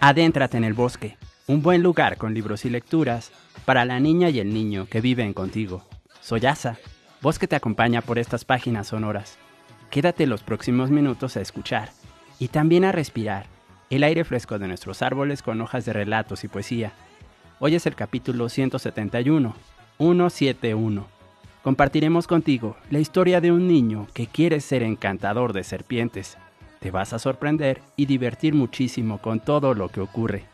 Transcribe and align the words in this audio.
Adéntrate 0.00 0.56
en 0.56 0.64
el 0.64 0.72
bosque, 0.72 1.18
un 1.46 1.60
buen 1.62 1.82
lugar 1.82 2.16
con 2.16 2.32
libros 2.32 2.64
y 2.64 2.70
lecturas 2.70 3.32
para 3.66 3.84
la 3.84 4.00
niña 4.00 4.30
y 4.30 4.40
el 4.40 4.52
niño 4.54 4.86
que 4.90 5.02
viven 5.02 5.34
contigo. 5.34 5.84
Soy 6.22 6.44
Asa, 6.46 6.78
voz 7.20 7.38
te 7.38 7.54
acompaña 7.54 8.00
por 8.00 8.18
estas 8.18 8.46
páginas 8.46 8.88
sonoras. 8.88 9.36
Quédate 9.90 10.26
los 10.26 10.42
próximos 10.42 10.90
minutos 10.90 11.36
a 11.36 11.42
escuchar 11.42 11.90
y 12.38 12.48
también 12.48 12.84
a 12.84 12.92
respirar 12.92 13.46
el 13.90 14.04
aire 14.04 14.24
fresco 14.24 14.58
de 14.58 14.68
nuestros 14.68 15.02
árboles 15.02 15.42
con 15.42 15.60
hojas 15.60 15.84
de 15.84 15.92
relatos 15.92 16.44
y 16.44 16.48
poesía. 16.48 16.92
Hoy 17.58 17.74
es 17.74 17.84
el 17.84 17.94
capítulo 17.94 18.48
171, 18.48 19.54
171. 19.98 21.06
Compartiremos 21.62 22.26
contigo 22.26 22.76
la 22.88 23.00
historia 23.00 23.42
de 23.42 23.52
un 23.52 23.68
niño 23.68 24.06
que 24.14 24.26
quiere 24.26 24.60
ser 24.60 24.82
encantador 24.82 25.52
de 25.52 25.62
serpientes 25.62 26.38
te 26.80 26.90
vas 26.90 27.12
a 27.12 27.18
sorprender 27.18 27.82
y 27.94 28.06
divertir 28.06 28.54
muchísimo 28.54 29.18
con 29.18 29.38
todo 29.38 29.74
lo 29.74 29.88
que 29.88 30.00
ocurre. 30.00 30.44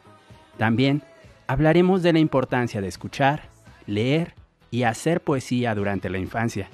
También 0.59 1.03
hablaremos 1.47 2.03
de 2.03 2.12
la 2.12 2.19
importancia 2.19 2.81
de 2.81 2.88
escuchar, 2.88 3.48
leer 3.87 4.34
y 4.70 4.82
hacer 4.82 5.20
poesía 5.20 5.75
durante 5.75 6.10
la 6.10 6.19
infancia. 6.19 6.69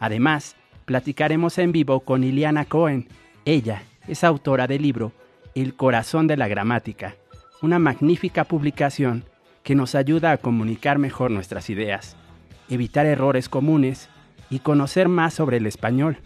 Además, 0.00 0.56
platicaremos 0.86 1.58
en 1.58 1.72
vivo 1.72 2.00
con 2.00 2.24
Iliana 2.24 2.64
Cohen. 2.64 3.08
Ella 3.44 3.82
es 4.06 4.24
autora 4.24 4.66
del 4.66 4.82
libro 4.82 5.12
El 5.54 5.74
corazón 5.74 6.26
de 6.26 6.38
la 6.38 6.48
gramática, 6.48 7.14
una 7.60 7.78
magnífica 7.78 8.44
publicación 8.44 9.24
que 9.62 9.74
nos 9.74 9.94
ayuda 9.94 10.32
a 10.32 10.38
comunicar 10.38 10.98
mejor 10.98 11.30
nuestras 11.30 11.68
ideas, 11.68 12.16
evitar 12.70 13.04
errores 13.04 13.50
comunes 13.50 14.08
y 14.48 14.60
conocer 14.60 15.08
más 15.08 15.34
sobre 15.34 15.58
el 15.58 15.66
español, 15.66 16.16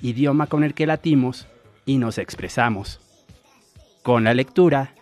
idioma 0.00 0.46
con 0.46 0.62
el 0.62 0.74
que 0.74 0.86
latimos 0.86 1.48
y 1.86 1.98
nos 1.98 2.18
expresamos. 2.18 3.00
Con 4.02 4.24
la 4.24 4.34
lectura, 4.34 4.94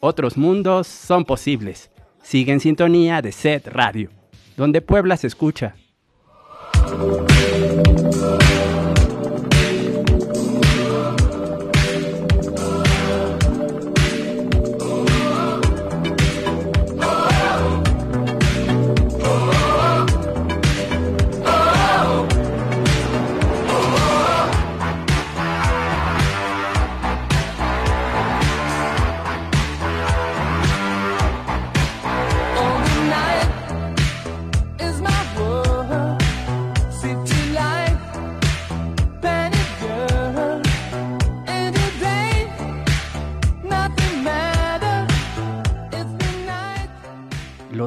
otros 0.00 0.36
mundos 0.36 0.86
son 0.86 1.24
posibles. 1.24 1.90
Sigue 2.22 2.52
en 2.52 2.60
sintonía 2.60 3.22
de 3.22 3.32
Set 3.32 3.68
Radio, 3.68 4.10
donde 4.56 4.80
Puebla 4.80 5.16
se 5.16 5.26
escucha. 5.26 5.74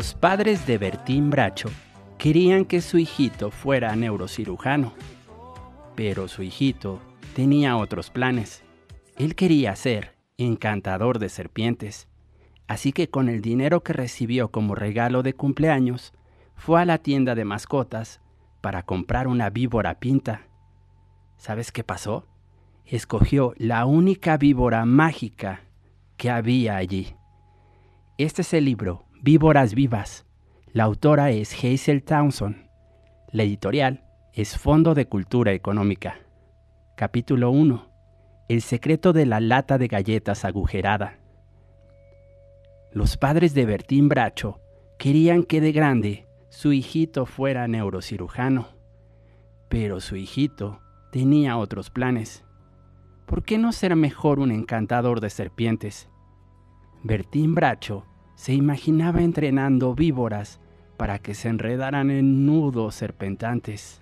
Los 0.03 0.15
padres 0.15 0.67
de 0.67 0.77
Bertín 0.77 1.29
Bracho 1.29 1.69
querían 2.17 2.65
que 2.65 2.81
su 2.81 2.97
hijito 2.97 3.51
fuera 3.51 3.95
neurocirujano, 3.95 4.91
pero 5.95 6.27
su 6.27 6.43
hijito 6.43 6.99
tenía 7.33 7.77
otros 7.77 8.09
planes. 8.09 8.65
Él 9.15 9.33
quería 9.33 9.73
ser 9.77 10.17
encantador 10.35 11.19
de 11.19 11.29
serpientes, 11.29 12.09
así 12.67 12.91
que 12.91 13.09
con 13.09 13.29
el 13.29 13.41
dinero 13.41 13.81
que 13.81 13.93
recibió 13.93 14.51
como 14.51 14.75
regalo 14.75 15.23
de 15.23 15.35
cumpleaños, 15.35 16.11
fue 16.57 16.81
a 16.81 16.85
la 16.85 16.97
tienda 16.97 17.33
de 17.33 17.45
mascotas 17.45 18.19
para 18.59 18.83
comprar 18.83 19.29
una 19.29 19.49
víbora 19.51 20.01
pinta. 20.01 20.41
¿Sabes 21.37 21.71
qué 21.71 21.85
pasó? 21.85 22.27
Escogió 22.85 23.53
la 23.55 23.85
única 23.85 24.35
víbora 24.35 24.83
mágica 24.83 25.61
que 26.17 26.29
había 26.29 26.75
allí. 26.75 27.15
Este 28.17 28.41
es 28.41 28.53
el 28.53 28.65
libro 28.65 29.05
Víboras 29.25 29.73
Vivas. 29.73 30.25
La 30.73 30.83
autora 30.83 31.31
es 31.31 31.53
Hazel 31.53 32.03
Townsend. 32.03 32.69
La 33.31 33.43
editorial 33.43 34.03
es 34.33 34.57
Fondo 34.57 34.95
de 34.95 35.07
Cultura 35.07 35.53
Económica. 35.53 36.19
Capítulo 36.97 37.49
1. 37.49 37.89
El 38.49 38.61
secreto 38.61 39.13
de 39.13 39.25
la 39.25 39.39
lata 39.39 39.77
de 39.77 39.87
galletas 39.87 40.43
agujerada. 40.43 41.19
Los 42.91 43.15
padres 43.15 43.53
de 43.53 43.65
Bertín 43.65 44.09
Bracho 44.09 44.59
querían 44.99 45.43
que 45.43 45.61
de 45.61 45.71
grande 45.71 46.27
su 46.49 46.73
hijito 46.73 47.25
fuera 47.25 47.65
neurocirujano, 47.69 48.67
pero 49.69 50.01
su 50.01 50.17
hijito 50.17 50.81
tenía 51.13 51.55
otros 51.55 51.89
planes. 51.89 52.43
¿Por 53.25 53.45
qué 53.45 53.57
no 53.57 53.71
ser 53.71 53.95
mejor 53.95 54.39
un 54.39 54.51
encantador 54.51 55.21
de 55.21 55.29
serpientes? 55.29 56.09
Bertín 57.03 57.55
Bracho 57.55 58.05
se 58.43 58.53
imaginaba 58.53 59.21
entrenando 59.21 59.95
víboras 59.95 60.59
para 60.97 61.17
que 61.17 61.33
se 61.33 61.47
enredaran 61.47 62.11
en 62.11 62.45
nudos 62.45 62.93
serpentantes, 62.93 64.01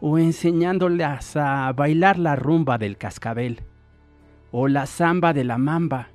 o 0.00 0.18
enseñándolas 0.18 1.36
a 1.36 1.72
bailar 1.72 2.18
la 2.18 2.34
rumba 2.34 2.78
del 2.78 2.96
cascabel, 2.96 3.60
o 4.50 4.66
la 4.66 4.86
zamba 4.86 5.32
de 5.32 5.44
la 5.44 5.56
mamba. 5.56 6.08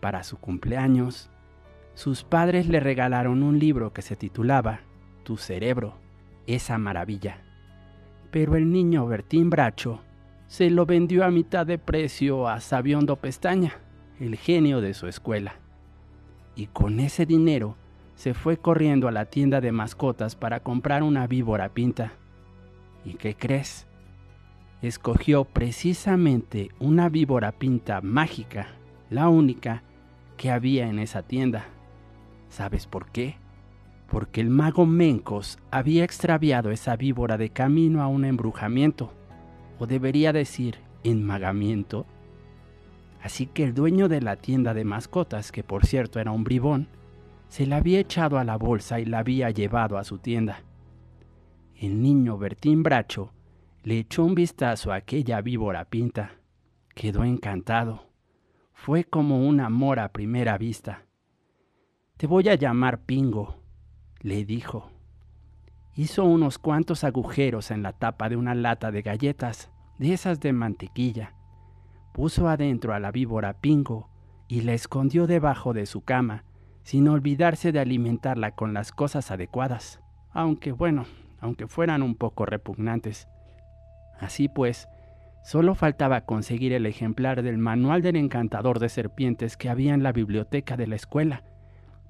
Para 0.00 0.22
su 0.22 0.38
cumpleaños, 0.38 1.28
sus 1.92 2.24
padres 2.24 2.68
le 2.68 2.80
regalaron 2.80 3.42
un 3.42 3.58
libro 3.58 3.92
que 3.92 4.00
se 4.00 4.16
titulaba 4.16 4.80
Tu 5.24 5.36
cerebro, 5.36 5.98
esa 6.46 6.78
maravilla. 6.78 7.42
Pero 8.30 8.56
el 8.56 8.72
niño 8.72 9.06
Bertín 9.06 9.50
Bracho 9.50 10.00
se 10.46 10.70
lo 10.70 10.86
vendió 10.86 11.22
a 11.22 11.30
mitad 11.30 11.66
de 11.66 11.76
precio 11.76 12.48
a 12.48 12.60
Sabiondo 12.60 13.16
Pestaña, 13.16 13.74
el 14.18 14.36
genio 14.36 14.80
de 14.80 14.94
su 14.94 15.06
escuela 15.06 15.56
y 16.56 16.66
con 16.66 17.00
ese 17.00 17.26
dinero 17.26 17.76
se 18.14 18.34
fue 18.34 18.56
corriendo 18.56 19.08
a 19.08 19.12
la 19.12 19.26
tienda 19.26 19.60
de 19.60 19.72
mascotas 19.72 20.36
para 20.36 20.60
comprar 20.60 21.02
una 21.02 21.26
víbora 21.26 21.70
pinta. 21.70 22.12
¿Y 23.04 23.14
qué 23.14 23.34
crees? 23.34 23.86
Escogió 24.82 25.44
precisamente 25.44 26.70
una 26.78 27.08
víbora 27.08 27.52
pinta 27.52 28.00
mágica, 28.00 28.68
la 29.10 29.28
única 29.28 29.82
que 30.36 30.50
había 30.50 30.88
en 30.88 30.98
esa 30.98 31.22
tienda. 31.22 31.66
¿Sabes 32.48 32.86
por 32.86 33.10
qué? 33.10 33.36
Porque 34.10 34.40
el 34.40 34.50
mago 34.50 34.86
Mencos 34.86 35.58
había 35.70 36.04
extraviado 36.04 36.70
esa 36.70 36.96
víbora 36.96 37.36
de 37.36 37.50
camino 37.50 38.02
a 38.02 38.06
un 38.06 38.24
embrujamiento, 38.24 39.12
o 39.78 39.86
debería 39.86 40.32
decir, 40.32 40.78
enmagamiento, 41.02 42.06
Así 43.24 43.46
que 43.46 43.64
el 43.64 43.72
dueño 43.72 44.08
de 44.10 44.20
la 44.20 44.36
tienda 44.36 44.74
de 44.74 44.84
mascotas, 44.84 45.50
que 45.50 45.64
por 45.64 45.86
cierto 45.86 46.20
era 46.20 46.30
un 46.30 46.44
bribón, 46.44 46.88
se 47.48 47.66
la 47.66 47.78
había 47.78 47.98
echado 47.98 48.38
a 48.38 48.44
la 48.44 48.56
bolsa 48.56 49.00
y 49.00 49.06
la 49.06 49.20
había 49.20 49.48
llevado 49.48 49.96
a 49.96 50.04
su 50.04 50.18
tienda. 50.18 50.62
El 51.74 52.02
niño 52.02 52.36
Bertín 52.36 52.82
Bracho 52.82 53.32
le 53.82 53.98
echó 53.98 54.26
un 54.26 54.34
vistazo 54.34 54.92
a 54.92 54.96
aquella 54.96 55.40
víbora 55.40 55.86
pinta. 55.86 56.32
Quedó 56.94 57.24
encantado. 57.24 58.10
Fue 58.74 59.04
como 59.04 59.48
un 59.48 59.60
amor 59.60 60.00
a 60.00 60.12
primera 60.12 60.58
vista. 60.58 61.06
Te 62.18 62.26
voy 62.26 62.50
a 62.50 62.56
llamar 62.56 63.06
Pingo, 63.06 63.56
le 64.20 64.44
dijo. 64.44 64.90
Hizo 65.94 66.24
unos 66.24 66.58
cuantos 66.58 67.04
agujeros 67.04 67.70
en 67.70 67.82
la 67.82 67.94
tapa 67.94 68.28
de 68.28 68.36
una 68.36 68.54
lata 68.54 68.90
de 68.90 69.00
galletas, 69.00 69.70
de 69.98 70.12
esas 70.12 70.40
de 70.40 70.52
mantequilla, 70.52 71.32
puso 72.14 72.48
adentro 72.48 72.94
a 72.94 73.00
la 73.00 73.10
víbora 73.10 73.54
Pingo 73.54 74.08
y 74.46 74.60
la 74.60 74.72
escondió 74.72 75.26
debajo 75.26 75.72
de 75.72 75.84
su 75.84 76.02
cama, 76.02 76.44
sin 76.84 77.08
olvidarse 77.08 77.72
de 77.72 77.80
alimentarla 77.80 78.52
con 78.52 78.72
las 78.72 78.92
cosas 78.92 79.32
adecuadas, 79.32 80.00
aunque 80.30 80.70
bueno, 80.70 81.06
aunque 81.40 81.66
fueran 81.66 82.02
un 82.02 82.14
poco 82.14 82.46
repugnantes. 82.46 83.26
Así 84.20 84.48
pues, 84.48 84.88
solo 85.42 85.74
faltaba 85.74 86.20
conseguir 86.20 86.72
el 86.72 86.86
ejemplar 86.86 87.42
del 87.42 87.58
manual 87.58 88.00
del 88.00 88.14
encantador 88.14 88.78
de 88.78 88.90
serpientes 88.90 89.56
que 89.56 89.68
había 89.68 89.92
en 89.92 90.04
la 90.04 90.12
biblioteca 90.12 90.76
de 90.76 90.86
la 90.86 90.94
escuela, 90.94 91.42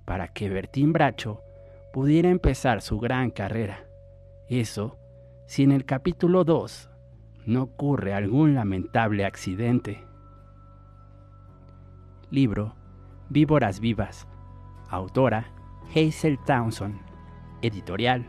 para 0.05 0.29
que 0.29 0.51
Bertín 0.51 0.93
Bracho 0.93 1.41
pudiera 1.95 2.29
empezar 2.29 2.83
su 2.83 3.01
gran 3.01 3.31
carrera. 3.31 3.87
Eso, 4.51 4.99
si 5.47 5.63
en 5.63 5.73
el 5.73 5.87
capítulo 5.87 6.45
2 6.45 6.91
no 7.47 7.63
ocurre 7.63 8.15
algún 8.15 8.55
lamentable 8.55 9.25
accidente. 9.25 10.05
Libro 12.31 12.75
Víboras 13.29 13.81
Vivas. 13.81 14.27
Autora 14.89 15.53
Hazel 15.95 16.39
Townsend. 16.45 17.01
Editorial 17.63 18.27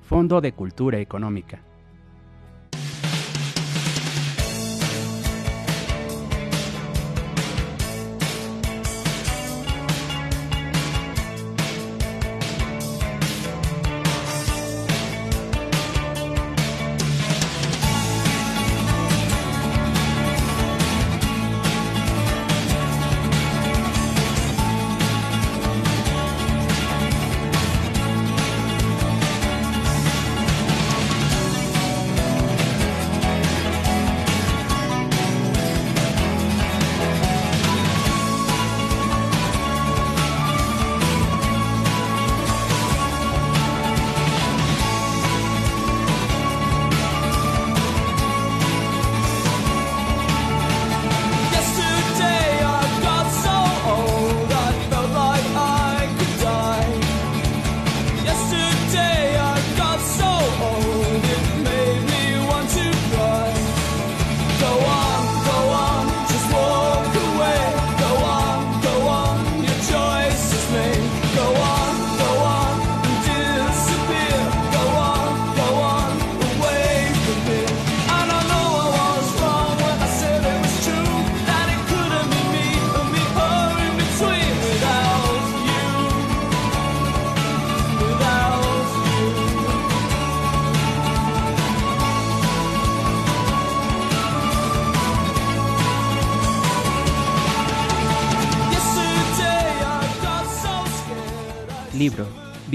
Fondo 0.00 0.40
de 0.40 0.52
Cultura 0.52 0.98
Económica. 0.98 1.69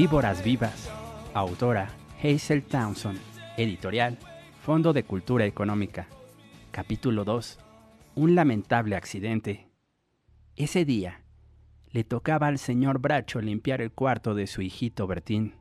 Víboras 0.06 0.44
Vivas. 0.44 0.88
Autora 1.34 1.88
Hazel 2.20 2.62
Townsend. 2.62 3.20
Editorial 3.58 4.20
Fondo 4.62 4.94
de 4.94 5.04
Cultura 5.04 5.46
Económica. 5.46 6.06
Capítulo 6.70 7.26
2. 7.26 7.58
Un 8.14 8.36
lamentable 8.36 8.98
accidente. 8.98 9.68
Ese 10.56 10.86
día, 10.86 11.24
le 11.90 12.04
tocaba 12.04 12.46
al 12.46 12.60
señor 12.60 13.00
Bracho 13.00 13.42
limpiar 13.42 13.82
el 13.82 13.92
cuarto 13.92 14.36
de 14.36 14.46
su 14.46 14.62
hijito 14.62 15.08
Bertín. 15.08 15.56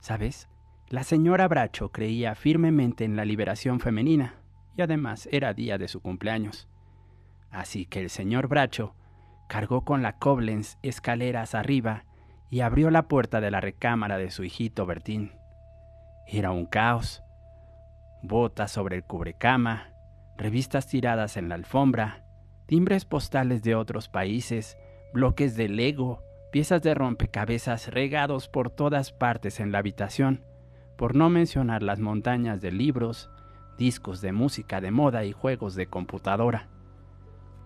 ¿Sabes? 0.00 0.48
La 0.88 1.04
señora 1.04 1.46
Bracho 1.46 1.92
creía 1.92 2.34
firmemente 2.34 3.04
en 3.04 3.14
la 3.14 3.24
liberación 3.24 3.78
femenina 3.78 4.34
y 4.76 4.82
además 4.82 5.28
era 5.30 5.54
día 5.54 5.78
de 5.78 5.86
su 5.86 6.00
cumpleaños. 6.00 6.68
Así 7.52 7.86
que 7.86 8.00
el 8.00 8.10
señor 8.10 8.48
Bracho 8.48 8.96
cargó 9.48 9.84
con 9.84 10.02
la 10.02 10.18
Koblenz 10.18 10.76
escaleras 10.82 11.54
arriba 11.54 12.04
y 12.50 12.60
abrió 12.60 12.90
la 12.90 13.06
puerta 13.06 13.40
de 13.40 13.50
la 13.52 13.60
recámara 13.60 14.18
de 14.18 14.30
su 14.30 14.42
hijito 14.42 14.84
Bertín. 14.84 15.32
Era 16.26 16.50
un 16.50 16.66
caos. 16.66 17.22
Botas 18.22 18.72
sobre 18.72 18.96
el 18.96 19.04
cubrecama, 19.04 19.92
revistas 20.36 20.88
tiradas 20.88 21.36
en 21.36 21.48
la 21.48 21.54
alfombra, 21.54 22.24
timbres 22.66 23.04
postales 23.04 23.62
de 23.62 23.76
otros 23.76 24.08
países, 24.08 24.76
bloques 25.14 25.56
de 25.56 25.68
Lego, 25.68 26.22
piezas 26.50 26.82
de 26.82 26.92
rompecabezas 26.94 27.88
regados 27.88 28.48
por 28.48 28.70
todas 28.70 29.12
partes 29.12 29.60
en 29.60 29.70
la 29.70 29.78
habitación, 29.78 30.44
por 30.98 31.14
no 31.14 31.30
mencionar 31.30 31.82
las 31.82 32.00
montañas 32.00 32.60
de 32.60 32.72
libros, 32.72 33.30
discos 33.78 34.20
de 34.20 34.32
música 34.32 34.80
de 34.80 34.90
moda 34.90 35.24
y 35.24 35.32
juegos 35.32 35.76
de 35.76 35.86
computadora. 35.86 36.68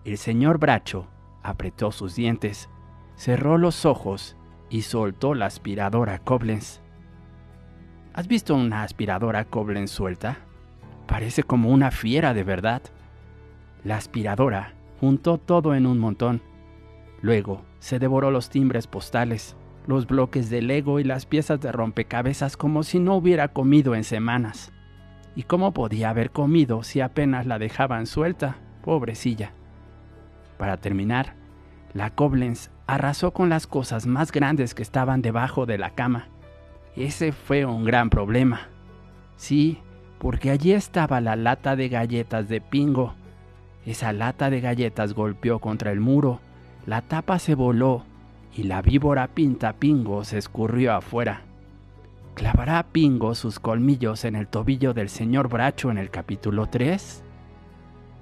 El 0.05 0.17
señor 0.17 0.59
Bracho 0.59 1.07
apretó 1.43 1.91
sus 1.91 2.15
dientes, 2.15 2.69
cerró 3.15 3.57
los 3.57 3.85
ojos 3.85 4.37
y 4.69 4.81
soltó 4.81 5.33
la 5.33 5.45
aspiradora 5.45 6.19
Koblenz. 6.19 6.81
¿Has 8.13 8.27
visto 8.27 8.55
una 8.55 8.83
aspiradora 8.83 9.45
Koblenz 9.45 9.91
suelta? 9.91 10.37
Parece 11.07 11.43
como 11.43 11.69
una 11.69 11.91
fiera 11.91 12.33
de 12.33 12.43
verdad. 12.43 12.81
La 13.83 13.97
aspiradora 13.97 14.73
juntó 14.99 15.37
todo 15.37 15.75
en 15.75 15.85
un 15.85 15.99
montón. 15.99 16.41
Luego 17.21 17.63
se 17.79 17.99
devoró 17.99 18.31
los 18.31 18.49
timbres 18.49 18.87
postales, 18.87 19.55
los 19.87 20.07
bloques 20.07 20.49
de 20.49 20.61
Lego 20.61 20.99
y 20.99 21.03
las 21.03 21.25
piezas 21.25 21.59
de 21.59 21.71
rompecabezas 21.71 22.57
como 22.57 22.83
si 22.83 22.99
no 22.99 23.15
hubiera 23.15 23.49
comido 23.49 23.95
en 23.95 24.03
semanas. 24.03 24.71
¿Y 25.35 25.43
cómo 25.43 25.73
podía 25.73 26.09
haber 26.09 26.31
comido 26.31 26.83
si 26.83 27.01
apenas 27.01 27.45
la 27.45 27.59
dejaban 27.59 28.07
suelta? 28.07 28.57
Pobrecilla. 28.83 29.53
Para 30.57 30.77
terminar, 30.77 31.35
la 31.93 32.11
Koblenz 32.11 32.69
arrasó 32.87 33.31
con 33.31 33.49
las 33.49 33.67
cosas 33.67 34.05
más 34.05 34.31
grandes 34.31 34.73
que 34.73 34.83
estaban 34.83 35.21
debajo 35.21 35.65
de 35.65 35.77
la 35.77 35.91
cama. 35.91 36.27
Ese 36.95 37.31
fue 37.31 37.65
un 37.65 37.83
gran 37.83 38.09
problema. 38.09 38.69
Sí, 39.37 39.79
porque 40.19 40.51
allí 40.51 40.71
estaba 40.71 41.19
la 41.21 41.35
lata 41.35 41.75
de 41.75 41.89
galletas 41.89 42.47
de 42.47 42.61
Pingo. 42.61 43.13
Esa 43.85 44.13
lata 44.13 44.49
de 44.49 44.61
galletas 44.61 45.13
golpeó 45.13 45.59
contra 45.59 45.91
el 45.91 45.99
muro, 45.99 46.39
la 46.85 47.01
tapa 47.01 47.39
se 47.39 47.55
voló 47.55 48.03
y 48.55 48.63
la 48.63 48.81
víbora 48.81 49.27
pinta 49.27 49.73
Pingo 49.73 50.23
se 50.23 50.37
escurrió 50.37 50.93
afuera. 50.93 51.41
¿Clavará 52.35 52.83
Pingo 52.83 53.35
sus 53.35 53.59
colmillos 53.59 54.25
en 54.25 54.35
el 54.35 54.47
tobillo 54.47 54.93
del 54.93 55.09
señor 55.09 55.49
Bracho 55.49 55.91
en 55.91 55.97
el 55.97 56.09
capítulo 56.09 56.67
3? 56.67 57.23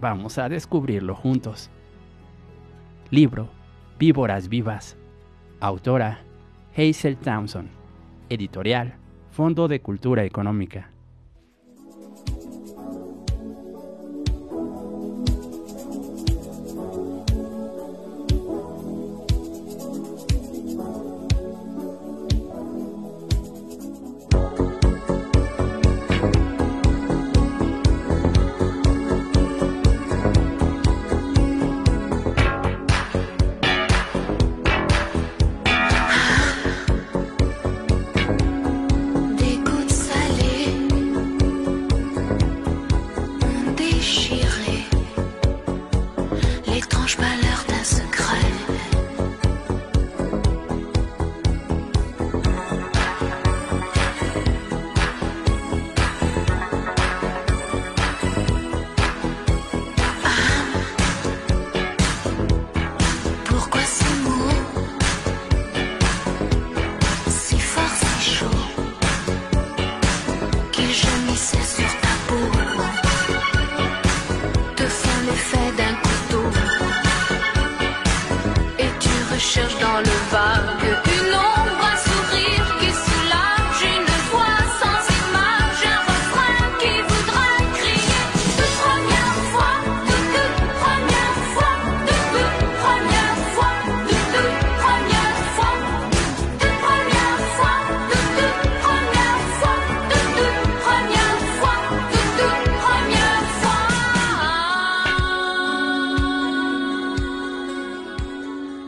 Vamos 0.01 0.37
a 0.37 0.49
descubrirlo 0.49 1.15
juntos. 1.15 1.69
Libro 3.09 3.62
Víboras 3.99 4.49
Vivas. 4.49 4.97
Autora 5.59 6.19
Hazel 6.75 7.15
Townsend. 7.17 7.69
Editorial 8.27 8.95
Fondo 9.29 9.67
de 9.67 9.81
Cultura 9.81 10.23
Económica. 10.23 10.92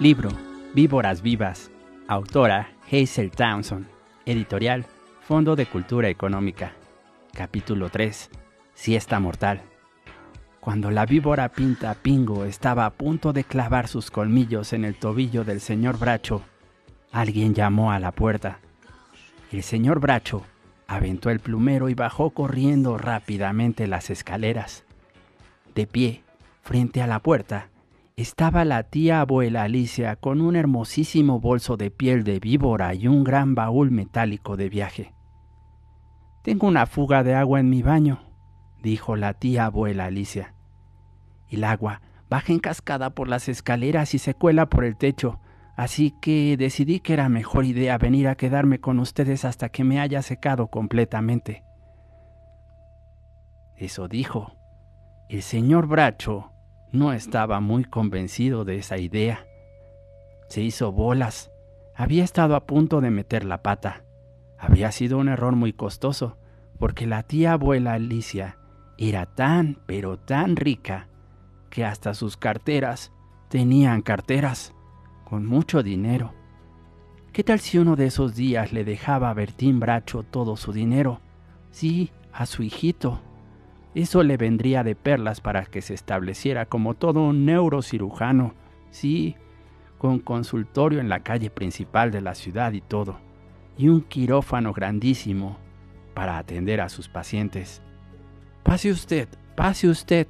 Libro 0.05 0.29
Víboras 0.75 1.23
Vivas. 1.23 1.71
Autora 2.07 2.69
Hazel 2.91 3.31
Townsend. 3.31 3.87
Editorial 4.27 4.85
Fondo 5.21 5.55
de 5.55 5.65
Cultura 5.65 6.09
Económica. 6.09 6.73
Capítulo 7.33 7.89
3. 7.89 8.29
Siesta 8.75 9.19
Mortal. 9.19 9.63
Cuando 10.59 10.91
la 10.91 11.07
víbora 11.07 11.49
Pinta 11.49 11.95
Pingo 11.95 12.45
estaba 12.45 12.85
a 12.85 12.91
punto 12.91 13.33
de 13.33 13.45
clavar 13.45 13.87
sus 13.87 14.11
colmillos 14.11 14.73
en 14.73 14.85
el 14.85 14.93
tobillo 14.93 15.43
del 15.43 15.59
señor 15.59 15.97
Bracho, 15.97 16.43
alguien 17.11 17.55
llamó 17.55 17.91
a 17.91 17.97
la 17.97 18.11
puerta. 18.11 18.59
El 19.51 19.63
señor 19.63 19.99
Bracho 19.99 20.43
aventó 20.85 21.31
el 21.31 21.39
plumero 21.39 21.89
y 21.89 21.95
bajó 21.95 22.29
corriendo 22.29 22.99
rápidamente 22.99 23.87
las 23.87 24.11
escaleras. 24.11 24.83
De 25.73 25.87
pie, 25.87 26.21
frente 26.61 27.01
a 27.01 27.07
la 27.07 27.17
puerta, 27.17 27.69
estaba 28.17 28.63
la 28.63 28.83
tía 28.83 29.19
abuela 29.19 29.63
Alicia 29.63 30.15
con 30.15 30.39
un 30.39 30.55
hermosísimo 30.55 31.41
bolso 31.41 31.75
de 31.75 31.91
piel 31.91 32.23
de 32.23 32.39
víbora 32.39 32.93
y 32.93 33.07
un 33.07 33.25
gran 33.25 33.55
baúl 33.55 33.91
metálico 33.91 34.55
de 34.55 34.69
viaje. 34.69 35.13
Tengo 36.41 36.67
una 36.67 36.85
fuga 36.85 37.23
de 37.23 37.35
agua 37.35 37.59
en 37.59 37.69
mi 37.69 37.81
baño, 37.81 38.21
dijo 38.81 39.17
la 39.17 39.33
tía 39.33 39.65
abuela 39.65 40.05
Alicia. 40.05 40.53
El 41.49 41.65
agua 41.65 42.01
baja 42.29 42.53
en 42.53 42.59
cascada 42.59 43.09
por 43.09 43.27
las 43.27 43.49
escaleras 43.49 44.13
y 44.13 44.19
se 44.19 44.33
cuela 44.33 44.69
por 44.69 44.85
el 44.85 44.95
techo, 44.95 45.41
así 45.75 46.13
que 46.21 46.55
decidí 46.57 47.01
que 47.01 47.13
era 47.13 47.27
mejor 47.27 47.65
idea 47.65 47.97
venir 47.97 48.29
a 48.29 48.35
quedarme 48.35 48.79
con 48.79 48.99
ustedes 48.99 49.43
hasta 49.43 49.67
que 49.69 49.83
me 49.83 49.99
haya 49.99 50.21
secado 50.21 50.67
completamente. 50.67 51.63
Eso 53.75 54.07
dijo. 54.07 54.55
El 55.27 55.41
señor 55.41 55.87
Bracho 55.87 56.54
no 56.95 57.13
estaba 57.13 57.59
muy 57.59 57.83
convencido 57.83 58.65
de 58.65 58.77
esa 58.77 58.97
idea. 58.97 59.47
Se 60.47 60.61
hizo 60.61 60.91
bolas. 60.91 61.51
Había 61.93 62.23
estado 62.23 62.55
a 62.55 62.65
punto 62.65 63.01
de 63.01 63.11
meter 63.11 63.45
la 63.45 63.61
pata. 63.61 64.03
Había 64.57 64.91
sido 64.91 65.17
un 65.17 65.29
error 65.29 65.55
muy 65.55 65.73
costoso, 65.73 66.37
porque 66.79 67.05
la 67.05 67.23
tía 67.23 67.53
abuela 67.53 67.93
Alicia 67.93 68.57
era 68.97 69.25
tan, 69.25 69.79
pero 69.85 70.17
tan 70.17 70.55
rica, 70.55 71.07
que 71.69 71.85
hasta 71.85 72.13
sus 72.13 72.37
carteras 72.37 73.11
tenían 73.49 74.01
carteras, 74.01 74.73
con 75.25 75.45
mucho 75.45 75.83
dinero. 75.83 76.33
¿Qué 77.33 77.43
tal 77.43 77.59
si 77.59 77.77
uno 77.77 77.95
de 77.95 78.05
esos 78.05 78.35
días 78.35 78.71
le 78.71 78.85
dejaba 78.85 79.29
a 79.29 79.33
Bertín 79.33 79.79
Bracho 79.79 80.23
todo 80.23 80.55
su 80.55 80.71
dinero? 80.71 81.19
Sí, 81.71 82.11
a 82.31 82.45
su 82.45 82.63
hijito. 82.63 83.21
Eso 83.95 84.23
le 84.23 84.35
vendría 84.35 84.83
de 84.83 84.93
perlas 84.93 85.39
para 85.41 85.65
que 85.65 85.81
se 85.81 85.93
estableciera 85.93 86.65
como 86.65 86.93
todo 86.93 87.21
un 87.21 87.45
neurocirujano, 87.45 88.53
sí, 88.91 89.35
con 89.97 90.19
consultorio 90.19 90.99
en 90.99 91.07
la 91.07 91.21
calle 91.21 91.49
principal 91.49 92.11
de 92.11 92.21
la 92.21 92.35
ciudad 92.35 92.73
y 92.73 92.81
todo, 92.81 93.17
y 93.77 93.87
un 93.87 94.01
quirófano 94.01 94.73
grandísimo 94.73 95.57
para 96.13 96.37
atender 96.37 96.81
a 96.81 96.89
sus 96.89 97.07
pacientes. 97.07 97.81
Pase 98.63 98.91
usted, 98.91 99.29
pase 99.55 99.87
usted, 99.87 100.27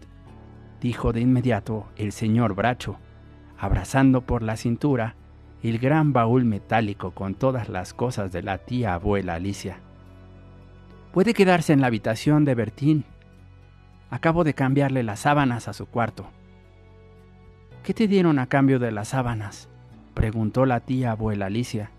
dijo 0.79 1.11
de 1.11 1.21
inmediato 1.21 1.87
el 1.95 2.11
señor 2.11 2.53
Bracho, 2.53 2.99
abrazando 3.57 4.21
por 4.21 4.43
la 4.43 4.57
cintura 4.57 5.15
el 5.63 5.79
gran 5.79 6.13
baúl 6.13 6.45
metálico 6.45 7.11
con 7.11 7.33
todas 7.33 7.69
las 7.69 7.95
cosas 7.95 8.31
de 8.31 8.43
la 8.43 8.59
tía 8.59 8.93
abuela 8.93 9.33
Alicia. 9.33 9.79
Puede 11.11 11.33
quedarse 11.33 11.73
en 11.73 11.81
la 11.81 11.87
habitación 11.87 12.45
de 12.45 12.53
Bertín. 12.53 13.05
Acabo 14.09 14.43
de 14.43 14.53
cambiarle 14.53 15.03
las 15.03 15.21
sábanas 15.21 15.67
a 15.67 15.73
su 15.73 15.85
cuarto. 15.87 16.27
¿Qué 17.83 17.93
te 17.93 18.07
dieron 18.07 18.39
a 18.39 18.47
cambio 18.47 18.79
de 18.79 18.91
las 18.91 19.09
sábanas? 19.09 19.69
preguntó 20.13 20.65
la 20.65 20.79
tía 20.79 21.11
abuela 21.11 21.47
Alicia. 21.47 21.91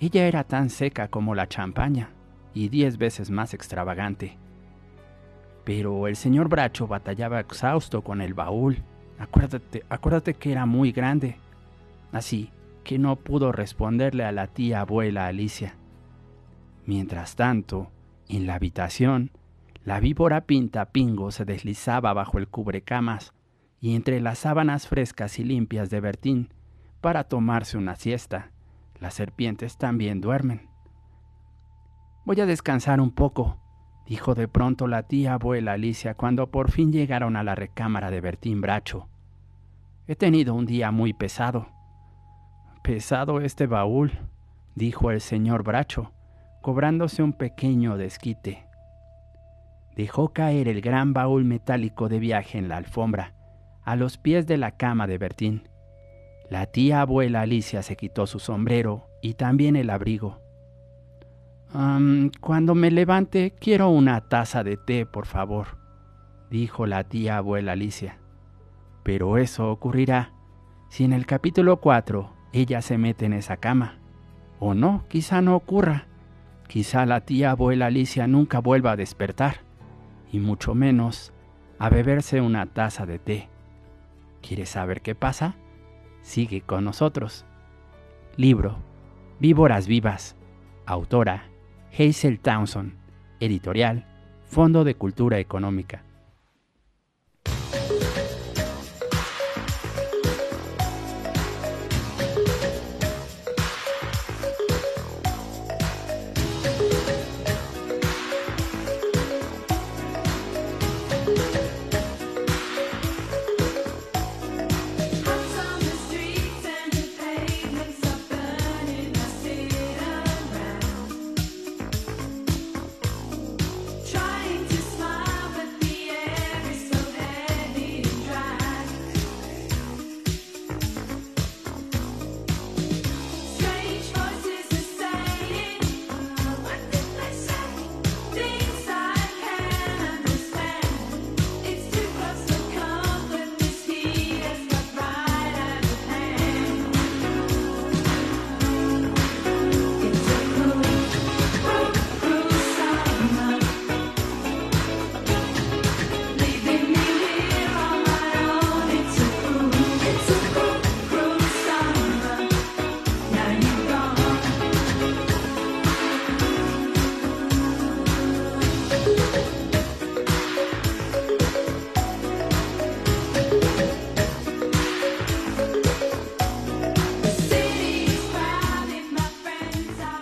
Ella 0.00 0.26
era 0.26 0.44
tan 0.44 0.70
seca 0.70 1.08
como 1.08 1.34
la 1.34 1.46
champaña 1.48 2.10
y 2.54 2.68
diez 2.68 2.98
veces 2.98 3.30
más 3.30 3.54
extravagante. 3.54 4.38
Pero 5.64 6.08
el 6.08 6.16
señor 6.16 6.48
Bracho 6.48 6.86
batallaba 6.86 7.40
exhausto 7.40 8.02
con 8.02 8.20
el 8.20 8.34
baúl. 8.34 8.82
Acuérdate, 9.18 9.84
acuérdate 9.88 10.34
que 10.34 10.52
era 10.52 10.66
muy 10.66 10.90
grande. 10.90 11.36
Así 12.12 12.50
que 12.82 12.98
no 12.98 13.16
pudo 13.16 13.52
responderle 13.52 14.24
a 14.24 14.32
la 14.32 14.46
tía 14.46 14.80
abuela 14.80 15.26
Alicia. 15.26 15.74
Mientras 16.86 17.36
tanto, 17.36 17.90
en 18.28 18.46
la 18.46 18.54
habitación, 18.54 19.30
la 19.90 19.98
víbora 19.98 20.42
pinta 20.42 20.92
pingo 20.92 21.32
se 21.32 21.44
deslizaba 21.44 22.12
bajo 22.12 22.38
el 22.38 22.46
cubrecamas 22.46 23.34
y 23.80 23.96
entre 23.96 24.20
las 24.20 24.38
sábanas 24.38 24.86
frescas 24.86 25.40
y 25.40 25.42
limpias 25.42 25.90
de 25.90 25.98
Bertín 25.98 26.54
para 27.00 27.24
tomarse 27.24 27.76
una 27.76 27.96
siesta. 27.96 28.52
Las 29.00 29.14
serpientes 29.14 29.78
también 29.78 30.20
duermen. 30.20 30.68
Voy 32.24 32.40
a 32.40 32.46
descansar 32.46 33.00
un 33.00 33.10
poco, 33.10 33.58
dijo 34.06 34.36
de 34.36 34.46
pronto 34.46 34.86
la 34.86 35.08
tía 35.08 35.34
abuela 35.34 35.72
Alicia 35.72 36.14
cuando 36.14 36.52
por 36.52 36.70
fin 36.70 36.92
llegaron 36.92 37.34
a 37.34 37.42
la 37.42 37.56
recámara 37.56 38.12
de 38.12 38.20
Bertín 38.20 38.60
Bracho. 38.60 39.08
He 40.06 40.14
tenido 40.14 40.54
un 40.54 40.66
día 40.66 40.92
muy 40.92 41.14
pesado. 41.14 41.66
Pesado 42.84 43.40
este 43.40 43.66
baúl, 43.66 44.12
dijo 44.76 45.10
el 45.10 45.20
señor 45.20 45.64
Bracho, 45.64 46.12
cobrándose 46.62 47.24
un 47.24 47.32
pequeño 47.32 47.96
desquite. 47.96 48.69
Dejó 50.00 50.30
caer 50.30 50.66
el 50.66 50.80
gran 50.80 51.12
baúl 51.12 51.44
metálico 51.44 52.08
de 52.08 52.18
viaje 52.20 52.56
en 52.56 52.70
la 52.70 52.78
alfombra 52.78 53.34
a 53.84 53.96
los 53.96 54.16
pies 54.16 54.46
de 54.46 54.56
la 54.56 54.78
cama 54.78 55.06
de 55.06 55.18
Bertín. 55.18 55.68
La 56.48 56.64
tía 56.64 57.02
abuela 57.02 57.42
Alicia 57.42 57.82
se 57.82 57.96
quitó 57.96 58.26
su 58.26 58.38
sombrero 58.38 59.08
y 59.20 59.34
también 59.34 59.76
el 59.76 59.90
abrigo. 59.90 60.40
cuando 62.40 62.74
me 62.74 62.90
levante 62.90 63.54
quiero 63.60 63.90
una 63.90 64.22
taza 64.22 64.64
de 64.64 64.78
té, 64.78 65.04
por 65.04 65.26
favor, 65.26 65.76
dijo 66.48 66.86
la 66.86 67.04
tía 67.04 67.36
abuela 67.36 67.72
Alicia. 67.72 68.16
Pero 69.02 69.36
eso 69.36 69.70
ocurrirá 69.70 70.32
si 70.88 71.04
en 71.04 71.12
el 71.12 71.26
capítulo 71.26 71.82
4 71.82 72.32
ella 72.54 72.80
se 72.80 72.96
mete 72.96 73.26
en 73.26 73.34
esa 73.34 73.58
cama. 73.58 73.98
O 74.60 74.72
no, 74.72 75.04
quizá 75.08 75.42
no 75.42 75.54
ocurra. 75.54 76.06
Quizá 76.68 77.04
la 77.04 77.20
tía 77.20 77.50
abuela 77.50 77.88
Alicia 77.88 78.26
nunca 78.26 78.60
vuelva 78.60 78.92
a 78.92 78.96
despertar, 78.96 79.68
y 80.32 80.38
mucho 80.38 80.74
menos 80.74 81.32
a 81.78 81.88
beberse 81.88 82.40
una 82.40 82.66
taza 82.66 83.06
de 83.06 83.18
té. 83.18 83.48
¿Quieres 84.42 84.70
saber 84.70 85.02
qué 85.02 85.14
pasa? 85.14 85.56
Sigue 86.22 86.60
con 86.60 86.84
nosotros. 86.84 87.44
Libro 88.36 88.78
Víboras 89.38 89.86
Vivas. 89.86 90.36
Autora 90.86 91.44
Hazel 91.92 92.40
Townsend. 92.40 92.94
Editorial 93.40 94.06
Fondo 94.44 94.84
de 94.84 94.94
Cultura 94.94 95.38
Económica. 95.38 96.04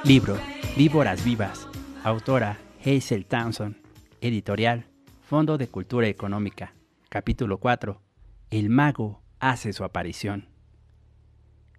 Libro 0.08 0.38
Víboras 0.74 1.22
Vivas. 1.22 1.68
Autora 2.02 2.56
Hazel 2.80 3.26
Townsend. 3.26 3.76
Editorial 4.22 4.86
Fondo 5.20 5.58
de 5.58 5.68
Cultura 5.68 6.08
Económica. 6.08 6.72
Capítulo 7.10 7.58
4. 7.58 8.00
El 8.48 8.70
mago 8.70 9.20
hace 9.38 9.74
su 9.74 9.84
aparición. 9.84 10.48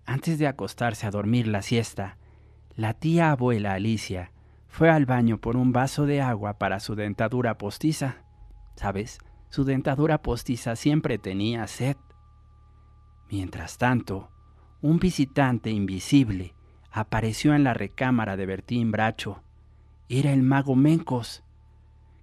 Antes 0.05 0.37
de 0.37 0.45
acostarse 0.45 1.07
a 1.07 1.09
dormir 1.09 1.47
la 1.47 1.63
siesta, 1.63 2.19
la 2.75 2.93
tía 2.93 3.31
abuela 3.31 3.73
Alicia 3.73 4.31
fue 4.67 4.91
al 4.91 5.07
baño 5.07 5.39
por 5.39 5.57
un 5.57 5.71
vaso 5.71 6.05
de 6.05 6.21
agua 6.21 6.59
para 6.59 6.79
su 6.79 6.93
dentadura 6.93 7.57
postiza. 7.57 8.17
¿Sabes? 8.75 9.17
Su 9.49 9.63
dentadura 9.63 10.21
postiza 10.21 10.75
siempre 10.75 11.17
tenía 11.17 11.65
sed. 11.65 11.97
Mientras 13.31 13.79
tanto, 13.79 14.29
un 14.81 14.99
visitante 14.99 15.71
invisible 15.71 16.53
apareció 16.91 17.54
en 17.54 17.63
la 17.63 17.73
recámara 17.73 18.38
de 18.38 18.45
Bertín 18.45 18.91
Bracho. 18.91 19.41
Era 20.08 20.34
el 20.34 20.43
mago 20.43 20.75
Mencos, 20.75 21.43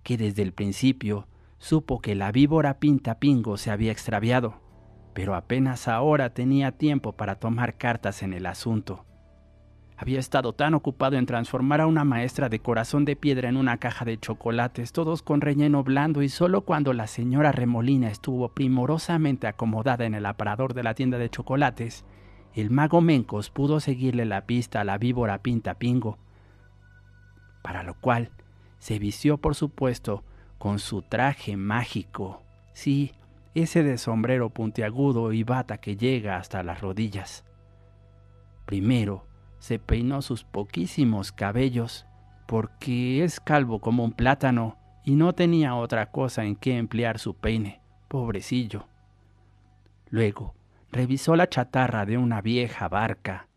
que 0.03 0.17
desde 0.17 0.43
el 0.43 0.53
principio 0.53 1.27
supo 1.59 2.01
que 2.01 2.15
la 2.15 2.33
víbora 2.33 2.79
Pinta 2.79 3.19
Pingo 3.19 3.57
se 3.57 3.71
había 3.71 3.93
extraviado, 3.93 4.61
pero 5.15 5.35
apenas 5.35 5.89
ahora 5.89 6.31
tenía 6.31 6.73
tiempo 6.73 7.13
para 7.13 7.37
tomar 7.37 7.77
cartas 7.77 8.23
en 8.23 8.33
el 8.33 8.47
asunto. 8.47 9.05
Había 9.99 10.19
estado 10.19 10.53
tan 10.53 10.75
ocupado 10.75 11.17
en 11.17 11.25
transformar 11.25 11.81
a 11.81 11.87
una 11.87 12.05
maestra 12.05 12.51
de 12.51 12.59
corazón 12.59 13.07
de 13.07 13.17
piedra 13.17 13.49
en 13.49 13.57
una 13.57 13.79
caja 13.79 14.05
de 14.05 14.19
chocolates, 14.19 14.93
todos 14.93 15.23
con 15.23 15.41
relleno 15.41 15.83
blando, 15.85 16.23
y 16.23 16.29
solo 16.29 16.61
cuando 16.61 16.93
la 16.93 17.07
señora 17.07 17.51
Remolina 17.51 18.11
estuvo 18.11 18.51
primorosamente 18.51 19.47
acomodada 19.47 20.05
en 20.05 20.15
el 20.15 20.27
aparador 20.27 20.75
de 20.75 20.83
la 20.83 20.93
tienda 20.93 21.17
de 21.17 21.31
chocolates, 21.31 22.05
el 22.57 22.71
mago 22.71 23.03
Mencos 23.03 23.51
pudo 23.51 23.81
seguirle 23.81 24.25
la 24.25 24.47
pista 24.47 24.81
a 24.81 24.85
la 24.85 24.97
víbora 24.97 25.43
Pinta 25.43 25.75
Pingo, 25.75 26.17
para 27.63 27.83
lo 27.83 27.95
cual 27.95 28.31
se 28.79 28.99
vistió 28.99 29.37
por 29.37 29.55
supuesto 29.55 30.25
con 30.57 30.79
su 30.79 31.03
traje 31.03 31.59
mágico, 31.59 32.43
sí, 32.73 33.13
ese 33.55 33.83
de 33.83 33.99
sombrero 33.99 34.49
puntiagudo 34.49 35.35
y 35.35 35.43
bata 35.43 35.79
que 35.79 35.97
llega 35.97 36.39
hasta 36.39 36.63
las 36.63 36.81
rodillas. 36.81 37.45
Primero 38.65 39.27
se 39.59 39.79
peinó 39.79 40.23
sus 40.23 40.43
poquísimos 40.45 41.33
cabellos, 41.33 42.07
porque 42.47 43.23
es 43.23 43.39
calvo 43.39 43.81
como 43.81 44.03
un 44.03 44.13
plátano 44.13 44.79
y 45.05 45.15
no 45.15 45.35
tenía 45.35 45.75
otra 45.75 46.11
cosa 46.11 46.45
en 46.45 46.57
que 46.57 46.79
emplear 46.79 47.19
su 47.19 47.35
peine, 47.35 47.81
pobrecillo. 48.09 48.87
Luego 50.09 50.56
revisó 50.97 51.37
la 51.37 51.49
chatarra 51.49 52.07
de 52.07 52.17
una 52.17 52.41
vieja 52.41 52.89
barca 52.89 53.49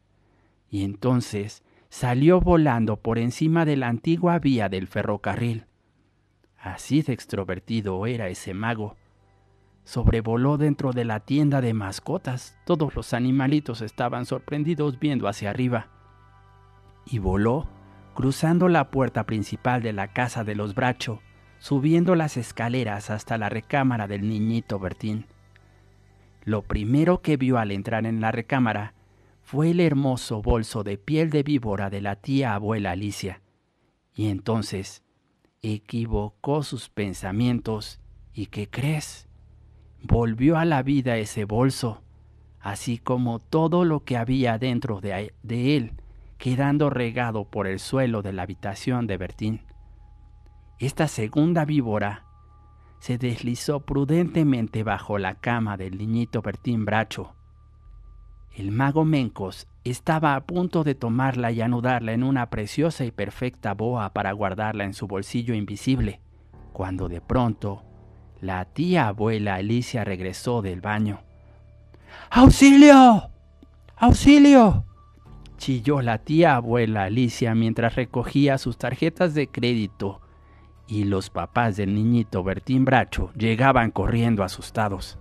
y 0.70 0.84
entonces 0.84 1.64
salió 1.90 2.42
volando 2.42 2.98
por 2.98 3.18
encima 3.18 3.64
de 3.66 3.78
la 3.78 3.88
antigua 3.88 4.38
vía 4.40 4.68
del 4.68 4.88
ferrocarril. 4.88 5.66
Así 6.58 7.02
de 7.02 7.14
extrovertido 7.14 8.06
era 8.06 8.28
ese 8.28 8.54
mago. 8.54 8.98
Sobrevoló 9.86 10.58
dentro 10.58 10.92
de 10.92 11.06
la 11.06 11.22
tienda 11.22 11.62
de 11.62 11.74
mascotas. 11.74 12.58
Todos 12.66 12.94
los 12.96 13.14
animalitos 13.14 13.82
estaban 13.82 14.26
sorprendidos 14.26 15.00
viendo 15.00 15.28
hacia 15.30 15.50
arriba. 15.50 15.88
Y 17.06 17.20
voló, 17.20 17.70
cruzando 18.14 18.68
la 18.68 18.92
puerta 18.92 19.26
principal 19.26 19.82
de 19.82 19.94
la 19.94 20.10
casa 20.10 20.44
de 20.44 20.56
los 20.56 20.76
Bracho, 20.76 21.22
subiendo 21.58 22.16
las 22.16 22.36
escaleras 22.36 23.10
hasta 23.10 23.38
la 23.38 23.48
recámara 23.48 24.08
del 24.08 24.28
niñito 24.28 24.78
Bertín. 24.78 25.26
Lo 26.50 26.64
primero 26.64 27.22
que 27.22 27.38
vio 27.38 27.60
al 27.60 27.70
entrar 27.70 28.08
en 28.08 28.22
la 28.22 28.32
recámara 28.32 28.96
fue 29.44 29.70
el 29.70 29.80
hermoso 29.80 30.42
bolso 30.42 30.84
de 30.84 30.98
piel 30.98 31.30
de 31.30 31.44
víbora 31.44 31.92
de 31.92 32.02
la 32.02 32.16
tía 32.16 32.56
abuela 32.56 32.90
Alicia. 32.90 33.44
Y 34.16 34.30
entonces 34.30 35.04
equivocó 35.62 36.64
sus 36.64 36.90
pensamientos 36.90 38.00
y 38.34 38.48
¿qué 38.48 38.68
crees? 38.68 39.30
Volvió 40.02 40.58
a 40.58 40.66
la 40.66 40.82
vida 40.82 41.18
ese 41.18 41.46
bolso, 41.46 42.02
así 42.60 42.98
como 42.98 43.38
todo 43.38 43.86
lo 43.86 44.04
que 44.04 44.18
había 44.18 44.58
dentro 44.58 45.02
de, 45.02 45.36
de 45.44 45.78
él, 45.78 45.94
quedando 46.40 46.90
regado 46.90 47.46
por 47.46 47.68
el 47.68 47.78
suelo 47.78 48.24
de 48.24 48.34
la 48.34 48.42
habitación 48.42 49.06
de 49.06 49.18
Bertín. 49.18 49.62
Esta 50.80 51.08
segunda 51.08 51.64
víbora 51.64 52.26
se 53.00 53.18
deslizó 53.18 53.82
prudentemente 53.82 54.84
bajo 54.84 55.18
la 55.18 55.36
cama 55.36 55.78
del 55.78 55.98
niñito 55.98 56.42
Bertín 56.42 56.86
Bracho, 56.86 57.34
el 58.60 58.72
mago 58.72 59.06
Mencos 59.06 59.68
estaba 59.86 60.36
a 60.36 60.42
punto 60.42 60.84
de 60.84 60.94
tomarla 60.94 61.52
y 61.52 61.62
anudarla 61.62 62.12
en 62.12 62.24
una 62.24 62.50
preciosa 62.50 63.06
y 63.06 63.12
perfecta 63.12 63.74
boa 63.74 64.12
para 64.12 64.34
guardarla 64.34 64.84
en 64.84 64.94
su 64.94 65.08
bolsillo 65.08 65.54
invisible, 65.54 66.20
cuando 66.74 67.08
de 67.08 67.22
pronto 67.22 67.84
la 68.42 68.66
tía 68.66 69.08
abuela 69.08 69.56
Alicia 69.56 70.04
regresó 70.04 70.62
del 70.62 70.82
baño. 70.82 71.22
¡Auxilio! 72.32 73.30
¡Auxilio! 73.96 74.86
chilló 75.58 76.02
la 76.02 76.18
tía 76.18 76.56
abuela 76.56 77.04
Alicia 77.04 77.56
mientras 77.56 77.96
recogía 77.96 78.58
sus 78.58 78.78
tarjetas 78.78 79.34
de 79.36 79.48
crédito 79.48 80.20
y 80.90 81.04
los 81.04 81.30
papás 81.30 81.78
del 81.78 81.94
niñito 81.94 82.44
Bertín 82.44 82.84
Bracho 82.84 83.32
llegaban 83.38 83.92
corriendo 83.92 84.44
asustados. 84.44 85.20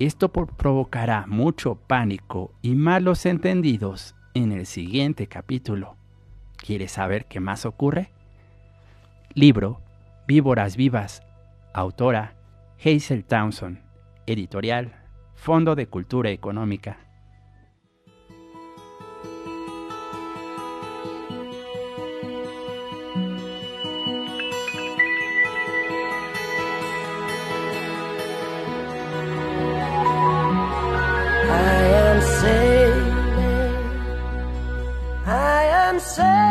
Esto 0.00 0.32
provocará 0.32 1.26
mucho 1.28 1.76
pánico 1.76 2.52
y 2.60 2.74
malos 2.74 3.24
entendidos 3.24 4.16
en 4.34 4.50
el 4.50 4.66
siguiente 4.66 5.28
capítulo. 5.28 5.96
¿Quieres 6.56 6.90
saber 6.90 7.26
qué 7.26 7.38
más 7.38 7.64
ocurre? 7.64 8.12
Libro 9.32 9.80
Víboras 10.26 10.76
Vivas. 10.76 11.22
Autora 11.72 12.34
Hazel 12.84 13.24
Townsend. 13.24 13.80
Editorial 14.26 14.92
Fondo 15.36 15.76
de 15.76 15.86
Cultura 15.86 16.30
Económica. 16.30 17.11
Say 36.02 36.41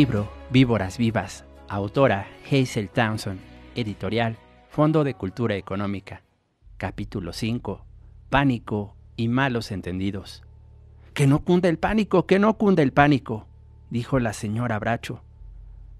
Libro 0.00 0.30
Víboras 0.48 0.96
Vivas. 0.96 1.44
Autora 1.68 2.26
Hazel 2.50 2.88
Townsend. 2.88 3.38
Editorial 3.74 4.38
Fondo 4.70 5.04
de 5.04 5.12
Cultura 5.12 5.56
Económica. 5.56 6.22
Capítulo 6.78 7.34
5. 7.34 7.84
Pánico 8.30 8.96
y 9.16 9.28
malos 9.28 9.70
entendidos. 9.70 10.42
Que 11.12 11.26
no 11.26 11.44
cunde 11.44 11.68
el 11.68 11.78
pánico, 11.78 12.24
que 12.24 12.38
no 12.38 12.56
cunde 12.56 12.82
el 12.82 12.94
pánico, 12.94 13.46
dijo 13.90 14.18
la 14.20 14.32
señora 14.32 14.78
Bracho. 14.78 15.22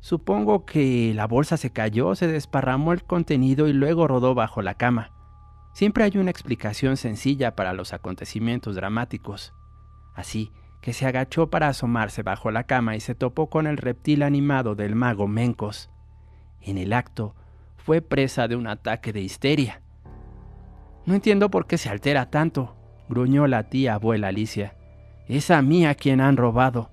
Supongo 0.00 0.64
que 0.64 1.12
la 1.14 1.26
bolsa 1.26 1.58
se 1.58 1.70
cayó, 1.70 2.14
se 2.14 2.26
desparramó 2.26 2.94
el 2.94 3.04
contenido 3.04 3.68
y 3.68 3.74
luego 3.74 4.08
rodó 4.08 4.34
bajo 4.34 4.62
la 4.62 4.72
cama. 4.72 5.10
Siempre 5.74 6.04
hay 6.04 6.16
una 6.16 6.30
explicación 6.30 6.96
sencilla 6.96 7.54
para 7.54 7.74
los 7.74 7.92
acontecimientos 7.92 8.76
dramáticos. 8.76 9.52
Así 10.14 10.52
que 10.80 10.92
se 10.92 11.06
agachó 11.06 11.50
para 11.50 11.68
asomarse 11.68 12.22
bajo 12.22 12.50
la 12.50 12.64
cama 12.64 12.96
y 12.96 13.00
se 13.00 13.14
topó 13.14 13.50
con 13.50 13.66
el 13.66 13.76
reptil 13.76 14.22
animado 14.22 14.74
del 14.74 14.94
mago 14.94 15.28
Mencos. 15.28 15.90
En 16.60 16.78
el 16.78 16.92
acto, 16.92 17.34
fue 17.76 18.00
presa 18.00 18.48
de 18.48 18.56
un 18.56 18.66
ataque 18.66 19.12
de 19.12 19.20
histeria. 19.20 19.82
No 21.06 21.14
entiendo 21.14 21.50
por 21.50 21.66
qué 21.66 21.78
se 21.78 21.88
altera 21.88 22.30
tanto, 22.30 22.76
gruñó 23.08 23.46
la 23.46 23.64
tía 23.64 23.94
abuela 23.94 24.28
Alicia. 24.28 24.76
Es 25.26 25.50
a 25.50 25.62
mí 25.62 25.86
a 25.86 25.94
quien 25.94 26.20
han 26.20 26.36
robado. 26.36 26.90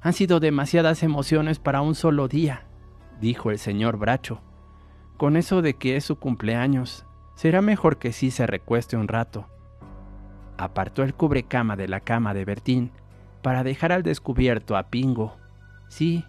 Han 0.00 0.12
sido 0.12 0.40
demasiadas 0.40 1.02
emociones 1.02 1.58
para 1.58 1.80
un 1.80 1.94
solo 1.94 2.28
día, 2.28 2.66
dijo 3.20 3.50
el 3.50 3.58
señor 3.58 3.98
Bracho. 3.98 4.42
Con 5.16 5.36
eso 5.36 5.62
de 5.62 5.74
que 5.74 5.96
es 5.96 6.04
su 6.04 6.16
cumpleaños, 6.16 7.06
será 7.34 7.62
mejor 7.62 7.98
que 7.98 8.12
sí 8.12 8.30
se 8.30 8.46
recueste 8.46 8.96
un 8.96 9.08
rato. 9.08 9.46
Apartó 10.58 11.02
el 11.02 11.14
cubrecama 11.14 11.76
de 11.76 11.88
la 11.88 12.00
cama 12.00 12.34
de 12.34 12.44
Bertín 12.44 12.92
para 13.42 13.64
dejar 13.64 13.92
al 13.92 14.02
descubierto 14.02 14.76
a 14.76 14.88
Pingo. 14.88 15.36
Sí, 15.88 16.24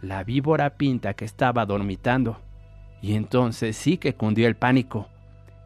la 0.00 0.24
víbora 0.24 0.76
pinta 0.76 1.14
que 1.14 1.24
estaba 1.24 1.66
dormitando. 1.66 2.40
Y 3.00 3.14
entonces 3.14 3.76
sí 3.76 3.98
que 3.98 4.14
cundió 4.14 4.48
el 4.48 4.56
pánico. 4.56 5.08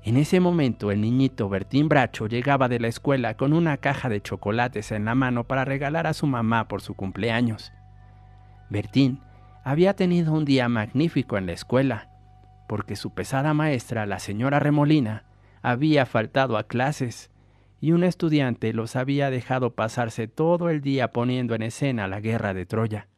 En 0.03 0.16
ese 0.16 0.40
momento 0.40 0.90
el 0.90 1.00
niñito 1.00 1.48
Bertín 1.48 1.88
Bracho 1.88 2.26
llegaba 2.26 2.68
de 2.68 2.81
la 2.81 2.88
escuela 2.88 3.37
con 3.37 3.53
una 3.53 3.76
caja 3.76 4.09
de 4.09 4.20
chocolates 4.20 4.92
en 4.92 5.05
la 5.05 5.14
mano 5.14 5.44
para 5.44 5.64
regalar 5.64 6.07
a 6.07 6.14
su 6.14 6.26
mamá 6.26 6.68
por 6.68 6.81
su 6.81 6.94
cumpleaños. 6.94 7.72
Bertín 8.70 9.20
había 9.62 9.94
tenido 9.94 10.33
un 10.33 10.44
día 10.44 10.68
magnífico 10.68 11.37
en 11.37 11.46
la 11.46 11.53
escuela, 11.53 12.09
porque 12.66 12.96
su 12.96 13.12
pesada 13.12 13.53
maestra, 13.53 14.07
la 14.07 14.18
señora 14.18 14.59
Remolina, 14.59 15.24
había 15.61 16.07
faltado 16.07 16.57
a 16.57 16.64
clases 16.64 17.31
y 17.80 17.92
un 17.92 18.04
estudiante 18.04 18.72
los 18.72 18.96
había 18.96 19.30
dejado 19.30 19.74
pasarse 19.74 20.28
todo 20.28 20.68
el 20.68 20.80
día 20.82 21.12
poniendo 21.12 21.54
en 21.54 21.62
escena 21.62 22.08
la 22.08 22.20
guerra 22.20 22.52
de 22.52 22.66
Troya. 22.66 23.08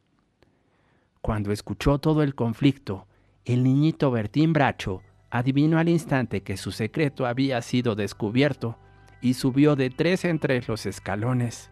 Cuando 1.21 1.53
escuchó 1.53 1.99
todo 1.99 2.23
el 2.23 2.35
conflicto, 2.35 3.07
el 3.45 3.65
niñito 3.65 4.11
Bertín 4.11 4.53
Bracho 4.53 5.03
adivinó 5.31 5.79
al 5.79 5.89
instante 5.89 6.43
que 6.43 6.57
su 6.57 6.71
secreto 6.71 7.27
había 7.27 7.61
sido 7.63 7.95
descubierto 7.95 8.79
y 9.21 9.35
subió 9.35 9.77
de 9.77 9.91
tres 9.91 10.25
en 10.25 10.39
tres 10.39 10.69
los 10.69 10.87
escalones. 10.87 11.71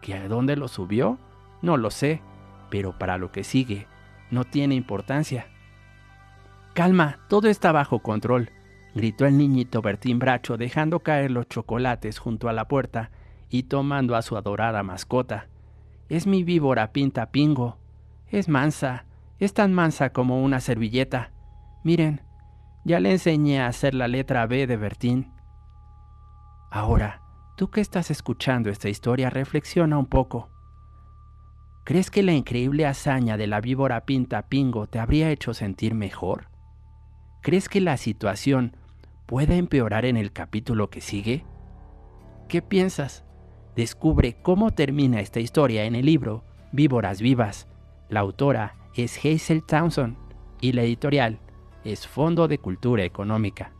¿Que 0.00 0.14
a 0.14 0.28
dónde 0.28 0.56
lo 0.56 0.68
subió? 0.68 1.18
No 1.60 1.76
lo 1.76 1.90
sé, 1.90 2.22
pero 2.70 2.98
para 2.98 3.18
lo 3.18 3.32
que 3.32 3.44
sigue 3.44 3.86
no 4.30 4.44
tiene 4.44 4.74
importancia. 4.74 5.46
Calma, 6.74 7.18
todo 7.28 7.48
está 7.48 7.70
bajo 7.70 7.98
control, 7.98 8.50
gritó 8.94 9.26
el 9.26 9.38
niñito 9.38 9.82
Bertín 9.82 10.18
Bracho 10.18 10.56
dejando 10.56 11.00
caer 11.00 11.30
los 11.30 11.48
chocolates 11.48 12.18
junto 12.18 12.48
a 12.48 12.52
la 12.52 12.68
puerta 12.68 13.10
y 13.48 13.64
tomando 13.64 14.16
a 14.16 14.22
su 14.22 14.36
adorada 14.36 14.82
mascota. 14.82 15.48
Es 16.08 16.26
mi 16.26 16.44
víbora 16.44 16.92
pinta 16.92 17.30
pingo. 17.30 17.78
Es 18.28 18.48
mansa, 18.48 19.04
es 19.38 19.54
tan 19.54 19.72
mansa 19.72 20.10
como 20.10 20.42
una 20.42 20.60
servilleta. 20.60 21.32
Miren, 21.84 22.22
ya 22.84 23.00
le 23.00 23.12
enseñé 23.12 23.60
a 23.60 23.66
hacer 23.66 23.94
la 23.94 24.08
letra 24.08 24.46
B 24.46 24.66
de 24.66 24.76
Bertín. 24.76 25.32
Ahora, 26.70 27.20
tú 27.56 27.70
que 27.70 27.80
estás 27.80 28.10
escuchando 28.10 28.70
esta 28.70 28.88
historia, 28.88 29.30
reflexiona 29.30 29.98
un 29.98 30.06
poco. 30.06 30.48
¿Crees 31.84 32.10
que 32.10 32.22
la 32.22 32.32
increíble 32.32 32.86
hazaña 32.86 33.36
de 33.36 33.46
la 33.46 33.60
víbora 33.60 34.04
pinta 34.06 34.48
pingo 34.48 34.86
te 34.86 34.98
habría 34.98 35.30
hecho 35.30 35.52
sentir 35.52 35.94
mejor? 35.94 36.48
¿Crees 37.42 37.68
que 37.68 37.80
la 37.80 37.96
situación 37.96 38.76
puede 39.32 39.56
empeorar 39.56 40.04
en 40.04 40.18
el 40.18 40.30
capítulo 40.30 40.90
que 40.90 41.00
sigue? 41.00 41.46
¿Qué 42.50 42.60
piensas? 42.60 43.24
Descubre 43.74 44.36
cómo 44.42 44.72
termina 44.72 45.20
esta 45.20 45.40
historia 45.40 45.84
en 45.86 45.94
el 45.94 46.04
libro 46.04 46.44
Víboras 46.70 47.22
Vivas. 47.22 47.66
La 48.10 48.20
autora 48.20 48.76
es 48.94 49.16
Hazel 49.16 49.64
Townsend 49.64 50.18
y 50.60 50.72
la 50.72 50.82
editorial 50.82 51.40
es 51.82 52.06
Fondo 52.06 52.46
de 52.46 52.58
Cultura 52.58 53.04
Económica. 53.04 53.72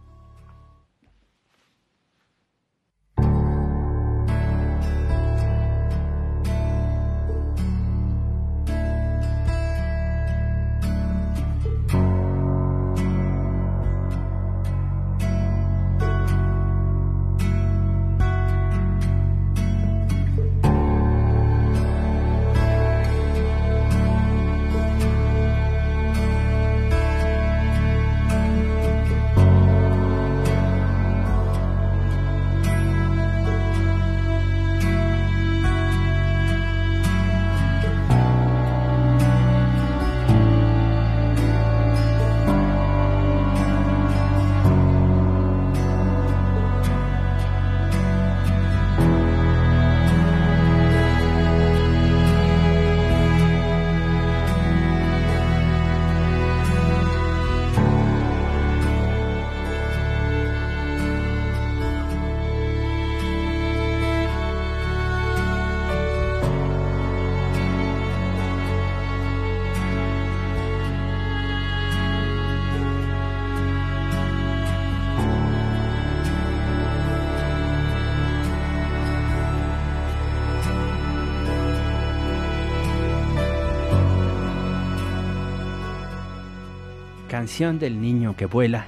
Del 87.52 88.00
niño 88.00 88.34
que 88.34 88.46
vuela. 88.46 88.86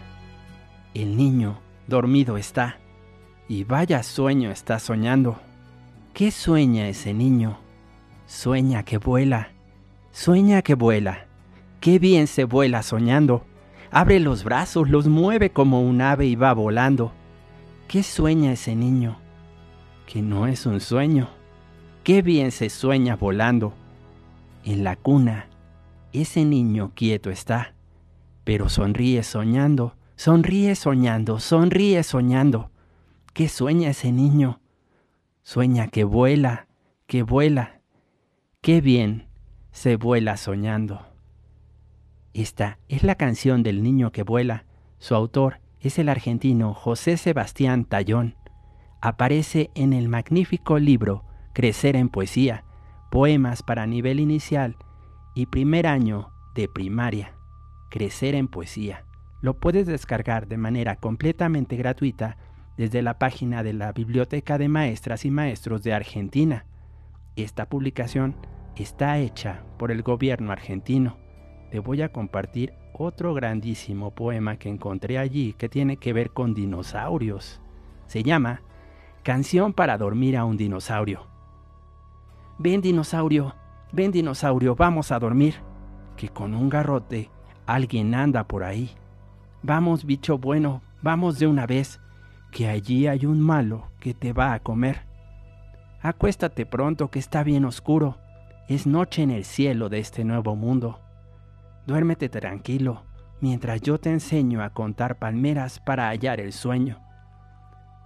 El 0.94 1.18
niño 1.18 1.60
dormido 1.86 2.38
está, 2.38 2.78
y 3.46 3.62
vaya 3.62 4.02
sueño 4.02 4.50
está 4.50 4.78
soñando. 4.78 5.38
¿Qué 6.14 6.30
sueña 6.30 6.88
ese 6.88 7.12
niño? 7.12 7.58
Sueña 8.26 8.82
que 8.82 8.96
vuela, 8.96 9.50
sueña 10.12 10.62
que 10.62 10.74
vuela. 10.74 11.26
Qué 11.78 11.98
bien 11.98 12.26
se 12.26 12.44
vuela 12.44 12.82
soñando. 12.82 13.44
Abre 13.90 14.18
los 14.18 14.44
brazos, 14.44 14.88
los 14.88 15.08
mueve 15.08 15.50
como 15.50 15.82
un 15.82 16.00
ave 16.00 16.24
y 16.24 16.34
va 16.34 16.54
volando. 16.54 17.12
¿Qué 17.86 18.02
sueña 18.02 18.52
ese 18.52 18.74
niño? 18.74 19.18
Que 20.06 20.22
no 20.22 20.46
es 20.46 20.64
un 20.64 20.80
sueño. 20.80 21.28
Qué 22.02 22.22
bien 22.22 22.50
se 22.50 22.70
sueña 22.70 23.14
volando. 23.14 23.74
En 24.64 24.84
la 24.84 24.96
cuna, 24.96 25.48
ese 26.14 26.46
niño 26.46 26.92
quieto 26.94 27.30
está 27.30 27.73
pero 28.44 28.68
sonríe 28.68 29.22
soñando, 29.22 29.96
sonríe 30.16 30.74
soñando, 30.74 31.40
sonríe 31.40 32.02
soñando. 32.02 32.70
¿Qué 33.32 33.48
sueña 33.48 33.90
ese 33.90 34.12
niño? 34.12 34.60
Sueña 35.42 35.88
que 35.88 36.04
vuela, 36.04 36.68
que 37.06 37.22
vuela. 37.22 37.80
Qué 38.60 38.80
bien 38.80 39.26
se 39.72 39.96
vuela 39.96 40.36
soñando. 40.36 41.06
Esta 42.32 42.78
es 42.88 43.02
la 43.02 43.14
canción 43.14 43.62
del 43.62 43.82
niño 43.82 44.12
que 44.12 44.22
vuela. 44.22 44.64
Su 44.98 45.14
autor 45.14 45.60
es 45.80 45.98
el 45.98 46.08
argentino 46.08 46.74
José 46.74 47.16
Sebastián 47.16 47.84
Tallón. 47.84 48.36
Aparece 49.00 49.70
en 49.74 49.92
el 49.92 50.08
magnífico 50.08 50.78
libro 50.78 51.24
Crecer 51.52 51.96
en 51.96 52.08
Poesía, 52.08 52.64
Poemas 53.10 53.62
para 53.62 53.86
Nivel 53.86 54.18
Inicial 54.18 54.76
y 55.34 55.46
primer 55.46 55.86
año 55.86 56.30
de 56.54 56.68
primaria. 56.68 57.33
Crecer 57.94 58.34
en 58.34 58.48
poesía. 58.48 59.04
Lo 59.40 59.60
puedes 59.60 59.86
descargar 59.86 60.48
de 60.48 60.56
manera 60.56 60.96
completamente 60.96 61.76
gratuita 61.76 62.36
desde 62.76 63.02
la 63.02 63.20
página 63.20 63.62
de 63.62 63.72
la 63.72 63.92
Biblioteca 63.92 64.58
de 64.58 64.68
Maestras 64.68 65.24
y 65.24 65.30
Maestros 65.30 65.84
de 65.84 65.94
Argentina. 65.94 66.66
Esta 67.36 67.68
publicación 67.68 68.34
está 68.74 69.18
hecha 69.18 69.62
por 69.78 69.92
el 69.92 70.02
gobierno 70.02 70.50
argentino. 70.50 71.18
Te 71.70 71.78
voy 71.78 72.02
a 72.02 72.08
compartir 72.08 72.74
otro 72.94 73.32
grandísimo 73.32 74.10
poema 74.10 74.56
que 74.56 74.70
encontré 74.70 75.16
allí 75.16 75.52
que 75.52 75.68
tiene 75.68 75.96
que 75.96 76.12
ver 76.12 76.30
con 76.30 76.52
dinosaurios. 76.52 77.60
Se 78.08 78.24
llama 78.24 78.62
Canción 79.22 79.72
para 79.72 79.98
dormir 79.98 80.36
a 80.36 80.44
un 80.44 80.56
dinosaurio. 80.56 81.28
Ven 82.58 82.80
dinosaurio, 82.80 83.54
ven 83.92 84.10
dinosaurio, 84.10 84.74
vamos 84.74 85.12
a 85.12 85.20
dormir, 85.20 85.54
que 86.16 86.28
con 86.28 86.56
un 86.56 86.68
garrote 86.68 87.30
alguien 87.66 88.14
anda 88.14 88.44
por 88.44 88.64
ahí. 88.64 88.90
Vamos 89.62 90.04
bicho 90.04 90.38
bueno, 90.38 90.82
vamos 91.02 91.38
de 91.38 91.46
una 91.46 91.66
vez, 91.66 92.00
que 92.50 92.68
allí 92.68 93.06
hay 93.06 93.26
un 93.26 93.40
malo 93.40 93.88
que 94.00 94.14
te 94.14 94.32
va 94.32 94.52
a 94.52 94.60
comer. 94.60 95.02
Acuéstate 96.00 96.66
pronto 96.66 97.10
que 97.10 97.18
está 97.18 97.42
bien 97.42 97.64
oscuro, 97.64 98.18
es 98.68 98.86
noche 98.86 99.22
en 99.22 99.30
el 99.30 99.44
cielo 99.44 99.88
de 99.88 99.98
este 99.98 100.24
nuevo 100.24 100.54
mundo. 100.54 101.00
Duérmete 101.86 102.28
tranquilo, 102.28 103.02
mientras 103.40 103.80
yo 103.80 103.98
te 103.98 104.10
enseño 104.10 104.62
a 104.62 104.70
contar 104.70 105.18
palmeras 105.18 105.80
para 105.80 106.08
hallar 106.08 106.40
el 106.40 106.52
sueño. 106.52 107.00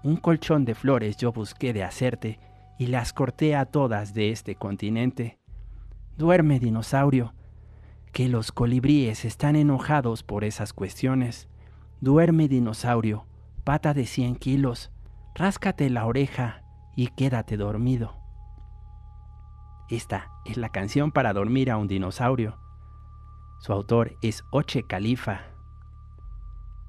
Un 0.03 0.17
colchón 0.17 0.65
de 0.65 0.75
flores 0.75 1.17
yo 1.17 1.33
busqué 1.33 1.73
de 1.73 1.83
hacerte 1.83 2.39
y 2.79 2.87
las 2.87 3.13
corté 3.13 3.57
a 3.57 3.67
todas 3.67 4.15
de 4.15 4.31
este 4.31 4.55
continente. 4.55 5.39
Duerme, 6.17 6.61
dinosaurio, 6.61 7.35
que 8.19 8.29
los 8.29 8.51
colibríes 8.51 9.25
están 9.25 9.55
enojados 9.55 10.25
por 10.25 10.43
esas 10.43 10.73
cuestiones. 10.73 11.49
Duerme, 12.01 12.49
dinosaurio, 12.49 13.27
pata 13.63 13.95
de 13.95 14.07
cien 14.07 14.35
kilos, 14.35 14.91
ráscate 15.37 15.89
la 15.89 16.05
oreja 16.05 16.65
y 16.97 17.11
quédate 17.17 17.57
dormido. 17.57 18.17
Esta 19.89 20.33
es 20.45 20.57
la 20.57 20.71
canción 20.71 21.13
para 21.13 21.33
dormir 21.33 21.71
a 21.71 21.77
un 21.77 21.87
dinosaurio. 21.87 22.59
Su 23.61 23.73
autor 23.73 24.17
es 24.21 24.43
Oche 24.51 24.83
Califa. 24.83 25.43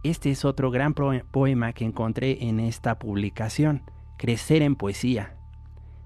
Este 0.01 0.31
es 0.31 0.45
otro 0.45 0.71
gran 0.71 0.95
poema 0.95 1.73
que 1.73 1.85
encontré 1.85 2.47
en 2.47 2.59
esta 2.59 2.97
publicación, 2.97 3.83
Crecer 4.17 4.63
en 4.63 4.75
Poesía. 4.75 5.37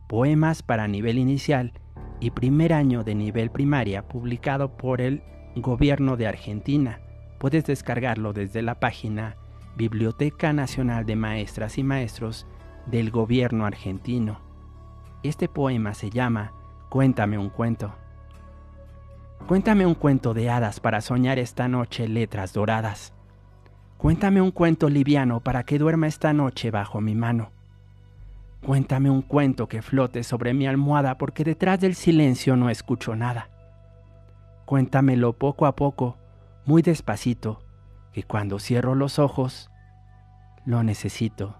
Poemas 0.09 0.63
para 0.63 0.89
nivel 0.89 1.17
inicial 1.17 1.71
y 2.23 2.31
primer 2.31 2.71
año 2.71 3.03
de 3.03 3.15
nivel 3.15 3.51
primaria, 3.51 4.07
publicado 4.07 4.77
por 4.77 5.01
el 5.01 5.21
Gobierno 5.57 6.15
de 6.15 6.25
Argentina. 6.25 7.01
Puedes 7.37 7.65
descargarlo 7.65 8.31
desde 8.31 8.61
la 8.61 8.79
página 8.79 9.35
Biblioteca 9.75 10.53
Nacional 10.53 11.05
de 11.05 11.17
Maestras 11.17 11.77
y 11.77 11.83
Maestros 11.83 12.47
del 12.85 13.11
Gobierno 13.11 13.65
argentino. 13.65 14.39
Este 15.21 15.49
poema 15.49 15.93
se 15.93 16.11
llama 16.11 16.53
Cuéntame 16.87 17.37
un 17.37 17.49
cuento. 17.49 17.93
Cuéntame 19.45 19.85
un 19.85 19.95
cuento 19.95 20.33
de 20.33 20.49
hadas 20.49 20.79
para 20.79 21.01
soñar 21.01 21.39
esta 21.39 21.67
noche 21.67 22.07
letras 22.07 22.53
doradas. 22.53 23.13
Cuéntame 23.97 24.39
un 24.39 24.51
cuento 24.51 24.87
liviano 24.87 25.41
para 25.41 25.63
que 25.63 25.77
duerma 25.77 26.07
esta 26.07 26.31
noche 26.31 26.71
bajo 26.71 27.01
mi 27.01 27.15
mano. 27.15 27.52
Cuéntame 28.65 29.09
un 29.09 29.21
cuento 29.21 29.67
que 29.67 29.81
flote 29.81 30.23
sobre 30.23 30.53
mi 30.53 30.67
almohada 30.67 31.17
porque 31.17 31.43
detrás 31.43 31.79
del 31.79 31.95
silencio 31.95 32.55
no 32.55 32.69
escucho 32.69 33.15
nada. 33.15 33.49
Cuéntamelo 34.65 35.33
poco 35.33 35.65
a 35.65 35.75
poco, 35.75 36.17
muy 36.65 36.81
despacito, 36.81 37.59
que 38.13 38.23
cuando 38.23 38.59
cierro 38.59 38.95
los 38.95 39.19
ojos, 39.19 39.69
lo 40.65 40.81
necesito. 40.83 41.57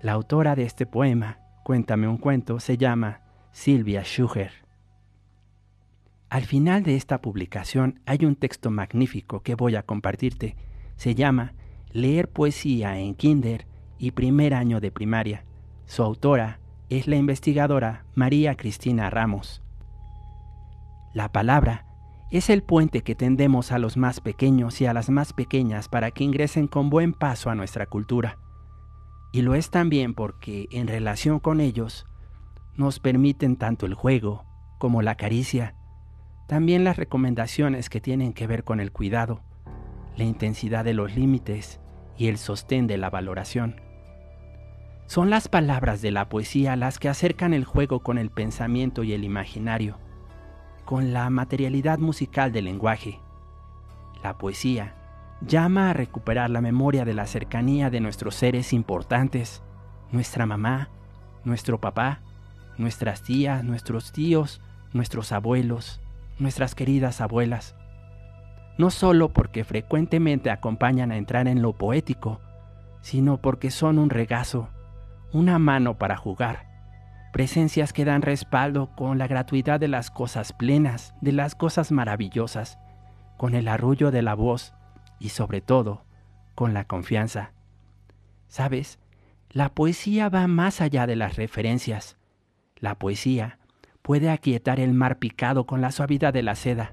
La 0.00 0.12
autora 0.12 0.54
de 0.54 0.62
este 0.62 0.86
poema, 0.86 1.38
Cuéntame 1.68 2.08
un 2.08 2.16
cuento, 2.16 2.60
se 2.60 2.78
llama 2.78 3.20
Silvia 3.52 4.02
Schuher. 4.02 4.52
Al 6.30 6.46
final 6.46 6.82
de 6.82 6.96
esta 6.96 7.20
publicación 7.20 8.00
hay 8.06 8.24
un 8.24 8.36
texto 8.36 8.70
magnífico 8.70 9.42
que 9.42 9.54
voy 9.54 9.76
a 9.76 9.82
compartirte. 9.82 10.56
Se 10.96 11.14
llama 11.14 11.52
Leer 11.92 12.30
poesía 12.30 12.98
en 12.98 13.14
kinder 13.14 13.66
y 13.98 14.12
primer 14.12 14.54
año 14.54 14.80
de 14.80 14.90
primaria. 14.90 15.44
Su 15.86 16.02
autora 16.02 16.60
es 16.88 17.06
la 17.06 17.16
investigadora 17.16 18.04
María 18.14 18.54
Cristina 18.56 19.10
Ramos. 19.10 19.62
La 21.14 21.32
palabra 21.32 21.86
es 22.30 22.50
el 22.50 22.62
puente 22.62 23.02
que 23.02 23.14
tendemos 23.14 23.72
a 23.72 23.78
los 23.78 23.96
más 23.96 24.20
pequeños 24.20 24.80
y 24.80 24.86
a 24.86 24.92
las 24.92 25.08
más 25.08 25.32
pequeñas 25.32 25.88
para 25.88 26.10
que 26.10 26.24
ingresen 26.24 26.68
con 26.68 26.90
buen 26.90 27.12
paso 27.14 27.50
a 27.50 27.54
nuestra 27.54 27.86
cultura. 27.86 28.38
Y 29.32 29.42
lo 29.42 29.54
es 29.54 29.70
también 29.70 30.14
porque 30.14 30.68
en 30.70 30.86
relación 30.86 31.40
con 31.40 31.60
ellos 31.60 32.06
nos 32.76 33.00
permiten 33.00 33.56
tanto 33.56 33.86
el 33.86 33.94
juego 33.94 34.44
como 34.78 35.02
la 35.02 35.16
caricia, 35.16 35.74
también 36.46 36.84
las 36.84 36.96
recomendaciones 36.96 37.90
que 37.90 38.00
tienen 38.00 38.32
que 38.32 38.46
ver 38.46 38.64
con 38.64 38.80
el 38.80 38.92
cuidado, 38.92 39.42
la 40.16 40.24
intensidad 40.24 40.84
de 40.84 40.94
los 40.94 41.14
límites 41.16 41.80
y 42.16 42.28
el 42.28 42.38
sostén 42.38 42.86
de 42.86 42.98
la 42.98 43.10
valoración. 43.10 43.87
Son 45.08 45.30
las 45.30 45.48
palabras 45.48 46.02
de 46.02 46.10
la 46.10 46.28
poesía 46.28 46.76
las 46.76 46.98
que 46.98 47.08
acercan 47.08 47.54
el 47.54 47.64
juego 47.64 48.00
con 48.00 48.18
el 48.18 48.28
pensamiento 48.28 49.04
y 49.04 49.14
el 49.14 49.24
imaginario, 49.24 49.96
con 50.84 51.14
la 51.14 51.30
materialidad 51.30 51.98
musical 51.98 52.52
del 52.52 52.66
lenguaje. 52.66 53.18
La 54.22 54.36
poesía 54.36 54.96
llama 55.40 55.88
a 55.88 55.92
recuperar 55.94 56.50
la 56.50 56.60
memoria 56.60 57.06
de 57.06 57.14
la 57.14 57.26
cercanía 57.26 57.88
de 57.88 58.00
nuestros 58.00 58.34
seres 58.34 58.74
importantes, 58.74 59.62
nuestra 60.12 60.44
mamá, 60.44 60.90
nuestro 61.42 61.80
papá, 61.80 62.20
nuestras 62.76 63.22
tías, 63.22 63.64
nuestros 63.64 64.12
tíos, 64.12 64.60
nuestros 64.92 65.32
abuelos, 65.32 66.02
nuestras 66.38 66.74
queridas 66.74 67.22
abuelas, 67.22 67.74
no 68.76 68.90
solo 68.90 69.30
porque 69.30 69.64
frecuentemente 69.64 70.50
acompañan 70.50 71.12
a 71.12 71.16
entrar 71.16 71.48
en 71.48 71.62
lo 71.62 71.72
poético, 71.72 72.42
sino 73.00 73.38
porque 73.38 73.70
son 73.70 73.98
un 73.98 74.10
regazo, 74.10 74.68
una 75.32 75.58
mano 75.58 75.98
para 75.98 76.16
jugar, 76.16 76.66
presencias 77.32 77.92
que 77.92 78.04
dan 78.04 78.22
respaldo 78.22 78.94
con 78.96 79.18
la 79.18 79.26
gratuidad 79.26 79.78
de 79.78 79.88
las 79.88 80.10
cosas 80.10 80.52
plenas, 80.52 81.14
de 81.20 81.32
las 81.32 81.54
cosas 81.54 81.92
maravillosas, 81.92 82.78
con 83.36 83.54
el 83.54 83.68
arrullo 83.68 84.10
de 84.10 84.22
la 84.22 84.34
voz 84.34 84.74
y 85.18 85.30
sobre 85.30 85.60
todo 85.60 86.04
con 86.54 86.74
la 86.74 86.84
confianza. 86.84 87.52
¿Sabes? 88.48 88.98
La 89.50 89.68
poesía 89.70 90.28
va 90.28 90.46
más 90.46 90.80
allá 90.80 91.06
de 91.06 91.16
las 91.16 91.36
referencias. 91.36 92.16
La 92.76 92.96
poesía 92.96 93.58
puede 94.02 94.30
aquietar 94.30 94.80
el 94.80 94.94
mar 94.94 95.18
picado 95.18 95.66
con 95.66 95.80
la 95.80 95.92
suavidad 95.92 96.32
de 96.32 96.42
la 96.42 96.54
seda, 96.54 96.92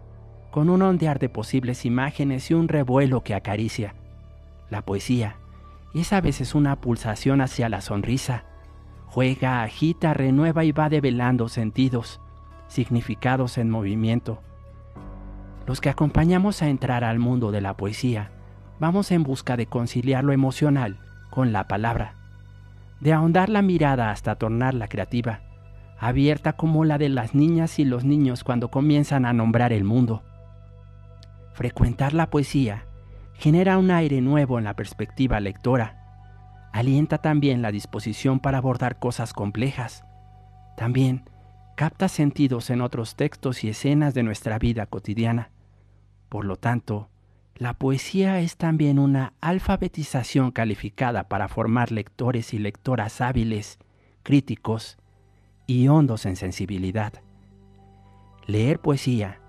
con 0.52 0.70
un 0.70 0.82
ondear 0.82 1.20
de 1.20 1.30
posibles 1.30 1.86
imágenes 1.86 2.52
y 2.52 2.54
un 2.54 2.68
revuelo 2.68 3.24
que 3.24 3.34
acaricia. 3.34 3.96
La 4.70 4.84
poesía 4.84 5.38
es 6.02 6.12
a 6.12 6.20
veces 6.20 6.56
una 6.56 6.82
pulsación 6.82 7.40
hacia 7.40 7.70
la 7.70 7.80
sonrisa. 7.80 8.44
Juega, 9.06 9.64
agita, 9.64 10.14
renueva 10.14 10.66
y 10.66 10.74
va 10.74 10.90
develando 10.90 11.48
sentidos, 11.48 12.20
significados 12.68 13.58
en 13.58 13.70
movimiento. 13.70 14.42
Los 15.66 15.80
que 15.80 15.90
acompañamos 15.90 16.62
a 16.62 16.68
entrar 16.68 17.04
al 17.06 17.20
mundo 17.20 17.52
de 17.52 17.62
la 17.62 17.78
poesía, 17.78 18.32
vamos 18.78 19.10
en 19.12 19.24
busca 19.24 19.56
de 19.56 19.68
conciliar 19.68 20.26
lo 20.26 20.34
emocional 20.34 21.00
con 21.30 21.54
la 21.54 21.68
palabra, 21.68 22.16
de 23.00 23.14
ahondar 23.14 23.48
la 23.48 23.62
mirada 23.62 24.12
hasta 24.12 24.36
tornarla 24.36 24.90
creativa, 24.90 25.42
abierta 25.98 26.54
como 26.54 26.84
la 26.84 26.98
de 26.98 27.08
las 27.08 27.36
niñas 27.36 27.80
y 27.80 27.86
los 27.86 28.04
niños 28.04 28.44
cuando 28.44 28.70
comienzan 28.70 29.26
a 29.26 29.32
nombrar 29.32 29.72
el 29.72 29.86
mundo. 29.86 30.24
Frecuentar 31.54 32.14
la 32.14 32.30
poesía 32.30 32.86
genera 33.38 33.78
un 33.78 33.92
aire 33.92 34.22
nuevo 34.22 34.58
en 34.58 34.66
la 34.66 34.76
perspectiva 34.76 35.40
lectora. 35.40 36.02
Alienta 36.72 37.20
también 37.20 37.62
la 37.62 37.72
disposición 37.72 38.40
para 38.40 38.58
abordar 38.58 39.00
cosas 39.00 39.34
complejas. 39.34 40.04
También 40.78 41.30
capta 41.76 42.08
sentidos 42.08 42.70
en 42.70 42.82
otros 42.82 43.16
textos 43.16 43.64
y 43.64 43.70
escenas 43.70 44.14
de 44.14 44.24
nuestra 44.24 44.60
vida 44.60 44.86
cotidiana. 44.86 45.52
Por 46.30 46.46
lo 46.46 46.56
tanto, 46.56 47.10
la 47.56 47.74
poesía 47.74 48.42
es 48.42 48.58
también 48.58 49.00
una 49.00 49.34
alfabetización 49.40 50.52
calificada 50.52 51.30
para 51.30 51.48
formar 51.48 51.92
lectores 51.92 52.54
y 52.54 52.60
lectoras 52.60 53.22
hábiles, 53.22 53.80
críticos 54.24 54.98
y 55.66 55.88
hondos 55.88 56.26
en 56.26 56.36
sensibilidad. 56.36 57.14
Leer 58.48 58.80
poesía 58.80 59.40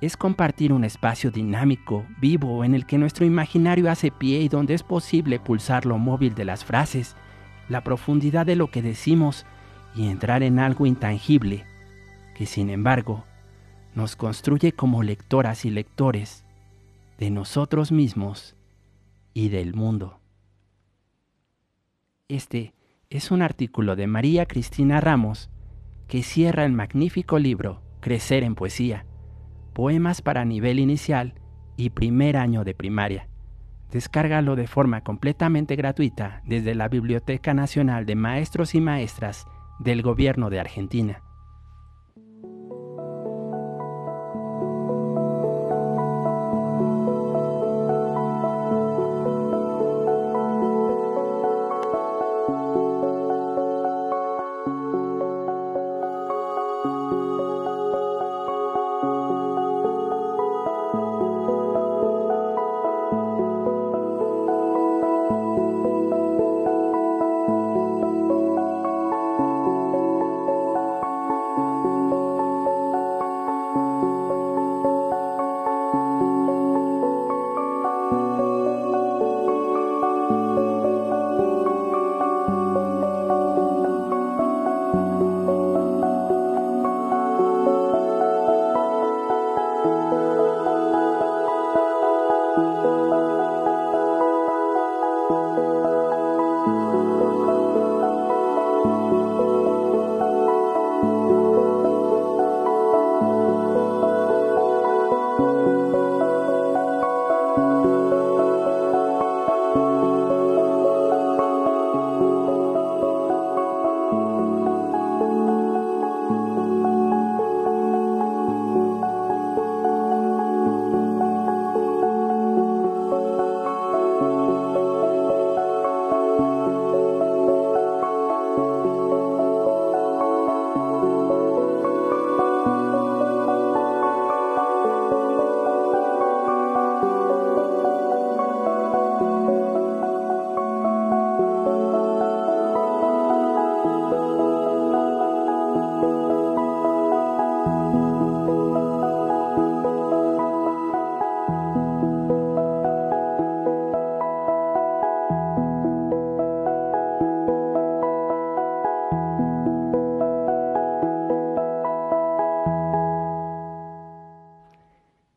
es 0.00 0.16
compartir 0.16 0.72
un 0.72 0.84
espacio 0.84 1.30
dinámico, 1.30 2.04
vivo, 2.20 2.64
en 2.64 2.74
el 2.74 2.86
que 2.86 2.98
nuestro 2.98 3.24
imaginario 3.24 3.90
hace 3.90 4.10
pie 4.10 4.40
y 4.40 4.48
donde 4.48 4.74
es 4.74 4.82
posible 4.82 5.40
pulsar 5.40 5.86
lo 5.86 5.98
móvil 5.98 6.34
de 6.34 6.44
las 6.44 6.64
frases, 6.64 7.16
la 7.68 7.82
profundidad 7.82 8.44
de 8.44 8.56
lo 8.56 8.70
que 8.70 8.82
decimos 8.82 9.46
y 9.94 10.08
entrar 10.08 10.42
en 10.42 10.58
algo 10.58 10.86
intangible, 10.86 11.64
que 12.34 12.46
sin 12.46 12.68
embargo 12.68 13.24
nos 13.94 14.14
construye 14.14 14.72
como 14.72 15.02
lectoras 15.02 15.64
y 15.64 15.70
lectores 15.70 16.44
de 17.18 17.30
nosotros 17.30 17.92
mismos 17.92 18.54
y 19.32 19.48
del 19.48 19.74
mundo. 19.74 20.20
Este 22.28 22.74
es 23.08 23.30
un 23.30 23.40
artículo 23.40 23.96
de 23.96 24.06
María 24.06 24.44
Cristina 24.44 25.00
Ramos 25.00 25.48
que 26.08 26.22
cierra 26.22 26.66
el 26.66 26.72
magnífico 26.72 27.38
libro 27.38 27.80
Crecer 28.00 28.42
en 28.42 28.54
Poesía, 28.54 29.06
poemas 29.76 30.22
para 30.22 30.46
nivel 30.46 30.78
inicial 30.78 31.34
y 31.76 31.90
primer 31.90 32.38
año 32.38 32.64
de 32.64 32.74
primaria. 32.74 33.28
Descárgalo 33.92 34.56
de 34.56 34.66
forma 34.66 35.02
completamente 35.02 35.76
gratuita 35.76 36.40
desde 36.46 36.74
la 36.74 36.88
Biblioteca 36.88 37.52
Nacional 37.52 38.06
de 38.06 38.14
Maestros 38.14 38.74
y 38.74 38.80
Maestras 38.80 39.44
del 39.78 40.00
Gobierno 40.00 40.48
de 40.48 40.60
Argentina. 40.60 41.25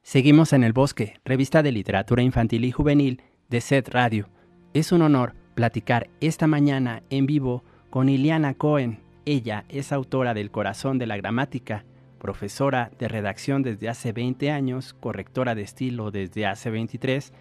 Seguimos 0.09 0.53
en 0.53 0.63
El 0.63 0.73
Bosque, 0.73 1.19
revista 1.23 1.61
de 1.61 1.71
literatura 1.71 2.23
infantil 2.23 2.65
y 2.65 2.71
juvenil 2.71 3.21
de 3.47 3.61
SED 3.61 3.89
Radio. 3.89 4.27
Es 4.73 4.91
un 4.91 5.03
honor 5.03 5.35
platicar 5.53 6.09
esta 6.19 6.47
mañana 6.47 7.03
en 7.11 7.27
vivo 7.27 7.63
con 7.91 8.09
Iliana 8.09 8.55
Cohen. 8.55 9.01
Ella 9.25 9.65
es 9.69 9.91
autora 9.91 10.33
del 10.33 10.49
Corazón 10.49 10.97
de 10.97 11.05
la 11.05 11.15
Gramática, 11.15 11.85
profesora 12.17 12.89
de 12.97 13.07
redacción 13.07 13.61
desde 13.61 13.87
hace 13.87 14.11
20 14.11 14.49
años, 14.49 14.95
correctora 14.99 15.53
de 15.53 15.61
estilo 15.61 16.09
desde 16.09 16.47
hace 16.47 16.71
23 16.71 17.31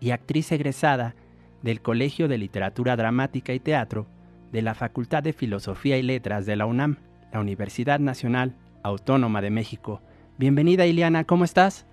y 0.00 0.10
actriz 0.10 0.50
egresada 0.50 1.14
del 1.62 1.80
Colegio 1.80 2.26
de 2.26 2.38
Literatura 2.38 2.96
Dramática 2.96 3.52
y 3.52 3.60
Teatro 3.60 4.08
de 4.50 4.62
la 4.62 4.74
Facultad 4.74 5.22
de 5.22 5.32
Filosofía 5.32 5.96
y 5.96 6.02
Letras 6.02 6.44
de 6.44 6.56
la 6.56 6.66
UNAM, 6.66 6.96
la 7.32 7.38
Universidad 7.38 8.00
Nacional 8.00 8.56
Autónoma 8.82 9.42
de 9.42 9.50
México. 9.50 10.02
Bienvenida 10.38 10.86
Iliana, 10.86 11.22
¿cómo 11.22 11.44
estás? 11.44 11.86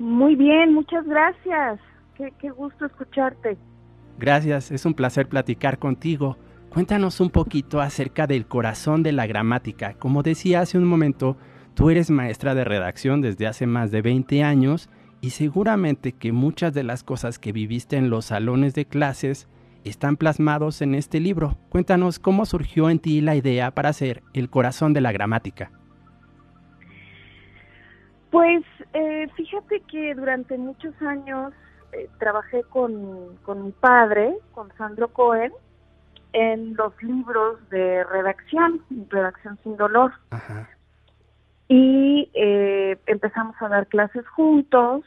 Muy 0.00 0.34
bien, 0.34 0.72
muchas 0.72 1.06
gracias. 1.06 1.78
Qué, 2.16 2.50
gusto 2.50 2.86
escucharte. 2.86 3.58
Gracias, 4.18 4.70
es 4.70 4.86
un 4.86 4.94
placer 4.94 5.28
platicar 5.28 5.78
contigo. 5.78 6.38
Cuéntanos 6.70 7.20
un 7.20 7.28
poquito 7.28 7.82
acerca 7.82 8.26
del 8.26 8.46
corazón 8.46 9.02
de 9.02 9.12
la 9.12 9.26
gramática. 9.26 9.92
Como 9.98 10.22
decía 10.22 10.60
hace 10.60 10.78
un 10.78 10.84
momento, 10.84 11.36
tú 11.74 11.90
eres 11.90 12.10
maestra 12.10 12.54
de 12.54 12.64
redacción 12.64 13.20
desde 13.20 13.46
hace 13.46 13.66
más 13.66 13.90
de 13.90 14.00
20 14.00 14.42
años 14.42 14.88
y 15.20 15.30
seguramente 15.30 16.12
que 16.12 16.32
muchas 16.32 16.72
de 16.72 16.82
las 16.82 17.04
cosas 17.04 17.38
que 17.38 17.52
viviste 17.52 17.96
en 17.96 18.08
los 18.08 18.24
salones 18.26 18.72
de 18.72 18.86
clases 18.86 19.48
están 19.84 20.16
plasmados 20.16 20.80
en 20.80 20.94
este 20.94 21.20
libro. 21.20 21.58
Cuéntanos 21.68 22.18
cómo 22.18 22.46
surgió 22.46 22.88
en 22.88 23.00
ti 23.00 23.20
la 23.20 23.36
idea 23.36 23.70
para 23.74 23.90
hacer 23.90 24.22
el 24.32 24.48
corazón 24.48 24.94
de 24.94 25.02
la 25.02 25.12
gramática. 25.12 25.72
Pues 28.30 28.64
eh, 28.92 29.28
fíjate 29.34 29.80
que 29.80 30.14
durante 30.14 30.56
muchos 30.56 30.94
años 31.02 31.52
eh, 31.92 32.08
trabajé 32.18 32.62
con, 32.64 33.30
mi 33.64 33.72
padre, 33.72 34.36
con 34.52 34.72
Sandro 34.76 35.08
Cohen, 35.08 35.52
en 36.32 36.76
los 36.76 36.92
libros 37.02 37.58
de 37.70 38.04
redacción, 38.04 38.84
redacción 39.08 39.58
sin 39.64 39.76
dolor. 39.76 40.12
Y 41.66 42.30
eh, 42.34 42.98
empezamos 43.06 43.56
a 43.60 43.68
dar 43.68 43.88
clases 43.88 44.26
juntos 44.28 45.04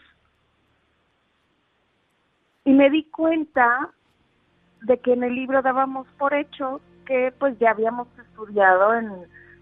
y 2.65 2.74
me 2.74 2.89
di 2.89 3.03
cuenta 3.05 3.89
de 4.82 4.97
que 4.99 5.13
en 5.13 5.24
el 5.24 5.36
libro 5.36 5.61
dábamos 5.61 6.07
por 6.17 6.34
hecho 6.34 6.82
que 7.05 7.34
pues 7.38 7.57
ya 7.59 7.71
habíamos 7.71 8.07
estudiado 8.17 8.93
en 8.95 9.09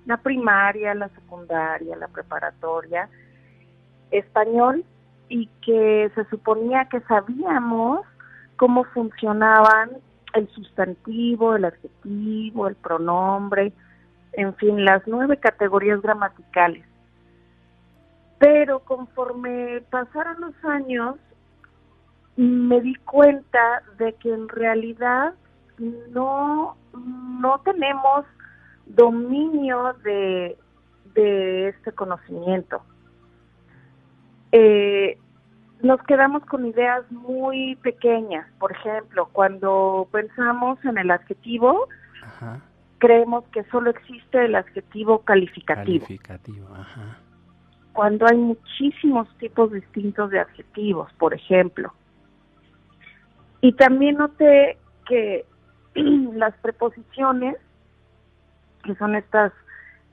la 0.05 0.18
primaria, 0.18 0.95
la 0.95 1.09
secundaria, 1.09 1.95
la 1.95 2.07
preparatoria, 2.07 3.07
español 4.12 4.84
y 5.30 5.47
que 5.62 6.12
se 6.14 6.26
suponía 6.26 6.86
que 6.86 6.99
sabíamos 7.01 8.05
cómo 8.57 8.84
funcionaban 8.84 9.91
el 10.34 10.47
sustantivo, 10.49 11.55
el 11.55 11.66
adjetivo, 11.66 12.68
el 12.68 12.76
pronombre, 12.76 13.74
en 14.34 14.53
fin, 14.55 14.86
las 14.86 15.01
nueve 15.07 15.38
categorías 15.38 16.01
gramaticales. 16.01 16.86
Pero 18.39 18.80
conforme 18.80 19.82
pasaron 19.89 20.41
los 20.41 20.66
años, 20.66 21.16
me 22.36 22.82
di 22.82 22.95
cuenta 22.95 23.84
de 23.97 24.14
que 24.14 24.34
en 24.34 24.49
realidad 24.49 25.34
no, 26.12 26.76
no 26.93 27.59
tenemos 27.62 28.26
dominio 28.86 29.93
de, 30.03 30.57
de 31.14 31.70
este 31.70 31.91
conocimiento 31.91 32.82
eh, 34.52 35.18
nos 35.82 36.02
quedamos 36.04 36.45
con 36.45 36.66
ideas 36.66 37.10
muy 37.12 37.76
pequeñas. 37.78 38.47
Por 38.60 38.72
ejemplo, 38.72 39.30
cuando 39.32 40.08
pensamos 40.12 40.84
en 40.86 40.97
el 40.97 41.12
adjetivo, 41.12 41.88
creemos 42.99 43.43
que 43.52 43.64
solo 43.66 43.89
existe 43.89 44.45
el 44.45 44.56
adjetivo 44.56 45.20
calificativo. 45.20 46.06
Calificativo, 46.06 46.68
ajá. 46.76 47.18
Cuando 47.93 48.26
hay 48.28 48.38
muchísimos 48.38 49.28
tipos 49.38 49.72
distintos 49.72 50.30
de 50.30 50.39
adjetivos, 50.39 51.12
por 51.14 51.34
ejemplo. 51.34 51.93
Y 53.62 53.74
también 53.74 54.18
noté 54.18 54.78
que 55.08 55.45
las 55.95 56.54
preposiciones, 56.58 57.58
que 58.84 58.95
son 58.95 59.16
estas 59.16 59.52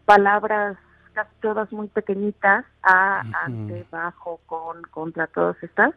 palabras 0.06 0.76
casi 1.18 1.34
todas 1.40 1.72
muy 1.72 1.88
pequeñitas, 1.88 2.64
a, 2.80 3.24
ante, 3.44 3.84
bajo, 3.90 4.38
con, 4.46 4.82
contra, 4.82 5.26
todas 5.26 5.60
estas. 5.64 5.92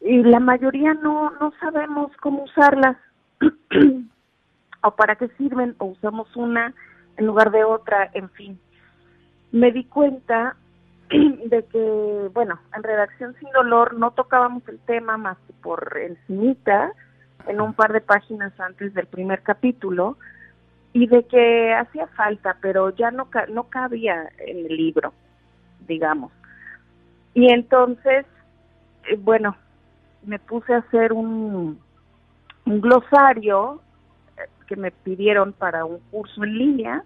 Y 0.00 0.24
la 0.24 0.40
mayoría 0.40 0.94
no, 0.94 1.30
no 1.38 1.52
sabemos 1.60 2.10
cómo 2.20 2.42
usarlas, 2.42 2.96
o 4.82 4.90
para 4.96 5.14
qué 5.14 5.28
sirven, 5.38 5.76
o 5.78 5.86
usamos 5.86 6.34
una 6.34 6.74
en 7.18 7.26
lugar 7.26 7.52
de 7.52 7.62
otra, 7.62 8.10
en 8.14 8.28
fin. 8.30 8.58
Me 9.52 9.70
di 9.70 9.84
cuenta 9.84 10.56
de 11.10 11.64
que, 11.66 12.30
bueno, 12.34 12.58
en 12.74 12.82
Redacción 12.82 13.36
Sin 13.38 13.50
Dolor 13.52 13.94
no 13.94 14.10
tocábamos 14.10 14.66
el 14.66 14.80
tema 14.80 15.16
más 15.18 15.38
que 15.46 15.52
por 15.52 15.96
encimita, 15.98 16.90
en 17.46 17.60
un 17.60 17.74
par 17.74 17.92
de 17.92 18.00
páginas 18.00 18.58
antes 18.58 18.92
del 18.92 19.06
primer 19.06 19.42
capítulo, 19.42 20.18
y 20.92 21.06
de 21.06 21.24
que 21.24 21.74
hacía 21.74 22.06
falta, 22.08 22.56
pero 22.60 22.90
ya 22.90 23.10
no, 23.10 23.28
no 23.50 23.64
cabía 23.64 24.28
en 24.38 24.66
el 24.66 24.76
libro, 24.76 25.12
digamos. 25.86 26.32
Y 27.34 27.50
entonces, 27.52 28.26
eh, 29.08 29.16
bueno, 29.18 29.56
me 30.24 30.38
puse 30.38 30.74
a 30.74 30.78
hacer 30.78 31.12
un, 31.12 31.78
un 32.64 32.80
glosario 32.80 33.80
eh, 34.36 34.48
que 34.66 34.76
me 34.76 34.90
pidieron 34.90 35.52
para 35.52 35.84
un 35.84 35.98
curso 36.10 36.42
en 36.44 36.58
línea, 36.58 37.04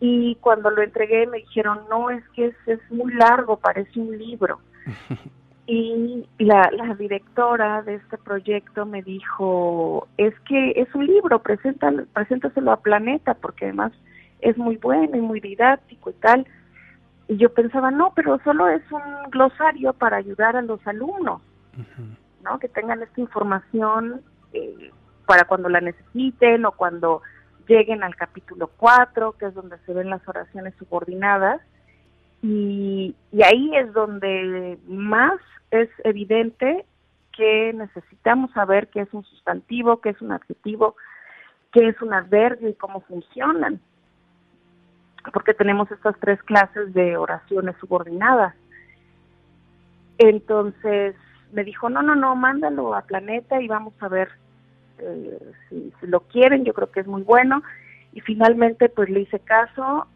y 0.00 0.36
cuando 0.36 0.70
lo 0.70 0.82
entregué 0.82 1.26
me 1.26 1.38
dijeron, 1.38 1.80
no, 1.90 2.10
es 2.10 2.22
que 2.30 2.46
es, 2.46 2.56
es 2.66 2.80
muy 2.90 3.12
largo, 3.14 3.56
parece 3.56 3.98
un 3.98 4.16
libro. 4.16 4.60
y 5.70 6.26
la, 6.38 6.70
la 6.72 6.94
directora 6.94 7.82
de 7.82 7.96
este 7.96 8.16
proyecto 8.16 8.86
me 8.86 9.02
dijo, 9.02 10.08
es 10.16 10.32
que 10.48 10.72
es 10.76 10.94
un 10.94 11.06
libro, 11.06 11.42
preséntaselo 11.42 12.72
a 12.72 12.80
Planeta, 12.80 13.34
porque 13.34 13.66
además 13.66 13.92
es 14.40 14.56
muy 14.56 14.78
bueno 14.78 15.14
y 15.14 15.20
muy 15.20 15.40
didáctico 15.40 16.08
y 16.08 16.14
tal. 16.14 16.46
Y 17.28 17.36
yo 17.36 17.52
pensaba, 17.52 17.90
no, 17.90 18.14
pero 18.16 18.40
solo 18.44 18.66
es 18.68 18.80
un 18.90 19.30
glosario 19.30 19.92
para 19.92 20.16
ayudar 20.16 20.56
a 20.56 20.62
los 20.62 20.84
alumnos, 20.86 21.42
¿no? 22.42 22.58
Que 22.58 22.70
tengan 22.70 23.02
esta 23.02 23.20
información 23.20 24.22
eh, 24.54 24.90
para 25.26 25.44
cuando 25.44 25.68
la 25.68 25.82
necesiten 25.82 26.64
o 26.64 26.72
cuando 26.72 27.20
lleguen 27.66 28.02
al 28.02 28.16
capítulo 28.16 28.70
4, 28.78 29.32
que 29.32 29.44
es 29.44 29.54
donde 29.54 29.76
se 29.84 29.92
ven 29.92 30.08
las 30.08 30.26
oraciones 30.26 30.72
subordinadas, 30.78 31.60
y, 32.42 33.14
ahí 33.42 33.76
es 33.76 33.92
donde 33.92 34.78
más 34.86 35.40
es 35.70 35.88
evidente 36.04 36.84
que 37.36 37.72
necesitamos 37.72 38.50
saber 38.52 38.88
qué 38.88 39.00
es 39.00 39.12
un 39.12 39.24
sustantivo, 39.24 40.00
qué 40.00 40.10
es 40.10 40.20
un 40.20 40.32
adjetivo, 40.32 40.96
qué 41.72 41.88
es 41.88 42.00
un 42.02 42.12
adverbio 42.12 42.68
y 42.68 42.74
cómo 42.74 43.00
funcionan, 43.02 43.80
porque 45.32 45.54
tenemos 45.54 45.90
estas 45.90 46.18
tres 46.20 46.42
clases 46.42 46.92
de 46.94 47.16
oraciones 47.16 47.76
subordinadas. 47.80 48.54
Entonces 50.18 51.14
me 51.52 51.64
dijo, 51.64 51.88
no, 51.88 52.02
no, 52.02 52.14
no, 52.14 52.34
mándalo 52.34 52.94
a 52.94 53.02
Planeta 53.02 53.60
y 53.60 53.68
vamos 53.68 53.94
a 54.00 54.08
ver 54.08 54.28
eh, 54.98 55.52
si, 55.68 55.92
lo 56.06 56.20
quieren, 56.20 56.64
yo 56.64 56.74
creo 56.74 56.90
que 56.90 57.00
es 57.00 57.06
muy 57.06 57.22
bueno. 57.22 57.62
Y 58.12 58.20
finalmente 58.20 58.88
pues 58.88 59.08
le 59.10 59.20
hice 59.20 59.38
caso, 59.40 60.06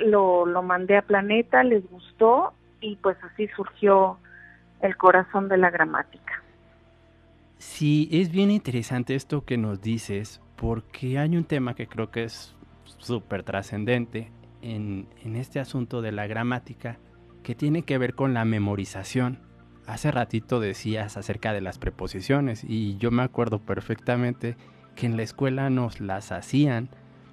lo, 0.00 0.46
lo 0.46 0.62
mandé 0.62 0.96
a 0.96 1.02
Planeta, 1.02 1.62
les 1.62 1.88
gustó 1.90 2.52
y 2.80 2.96
pues 2.96 3.16
así 3.22 3.48
surgió 3.48 4.18
el 4.80 4.96
corazón 4.96 5.48
de 5.48 5.58
la 5.58 5.70
gramática. 5.70 6.42
Sí, 7.58 8.08
es 8.10 8.30
bien 8.30 8.50
interesante 8.50 9.14
esto 9.14 9.44
que 9.44 9.58
nos 9.58 9.82
dices, 9.82 10.40
porque 10.56 11.18
hay 11.18 11.36
un 11.36 11.44
tema 11.44 11.74
que 11.74 11.86
creo 11.86 12.10
que 12.10 12.24
es 12.24 12.56
súper 12.84 13.42
trascendente 13.42 14.32
en, 14.62 15.08
en, 15.22 15.36
este 15.36 15.60
asunto 15.60 16.00
de 16.00 16.12
la 16.12 16.26
gramática, 16.26 16.98
que 17.42 17.54
tiene 17.54 17.82
que 17.82 17.98
ver 17.98 18.14
con 18.14 18.32
la 18.32 18.44
memorización. 18.44 19.40
Hace 19.86 20.10
ratito 20.10 20.60
decías 20.60 21.16
acerca 21.16 21.52
de 21.52 21.60
las 21.60 21.78
preposiciones 21.78 22.64
y 22.64 22.96
yo 22.96 23.10
me 23.10 23.22
acuerdo 23.22 23.58
perfectamente 23.58 24.56
que 24.94 25.06
en 25.06 25.16
la 25.16 25.22
escuela 25.22 25.68
nos 25.68 26.00
las 26.00 26.32
hacían 26.32 26.88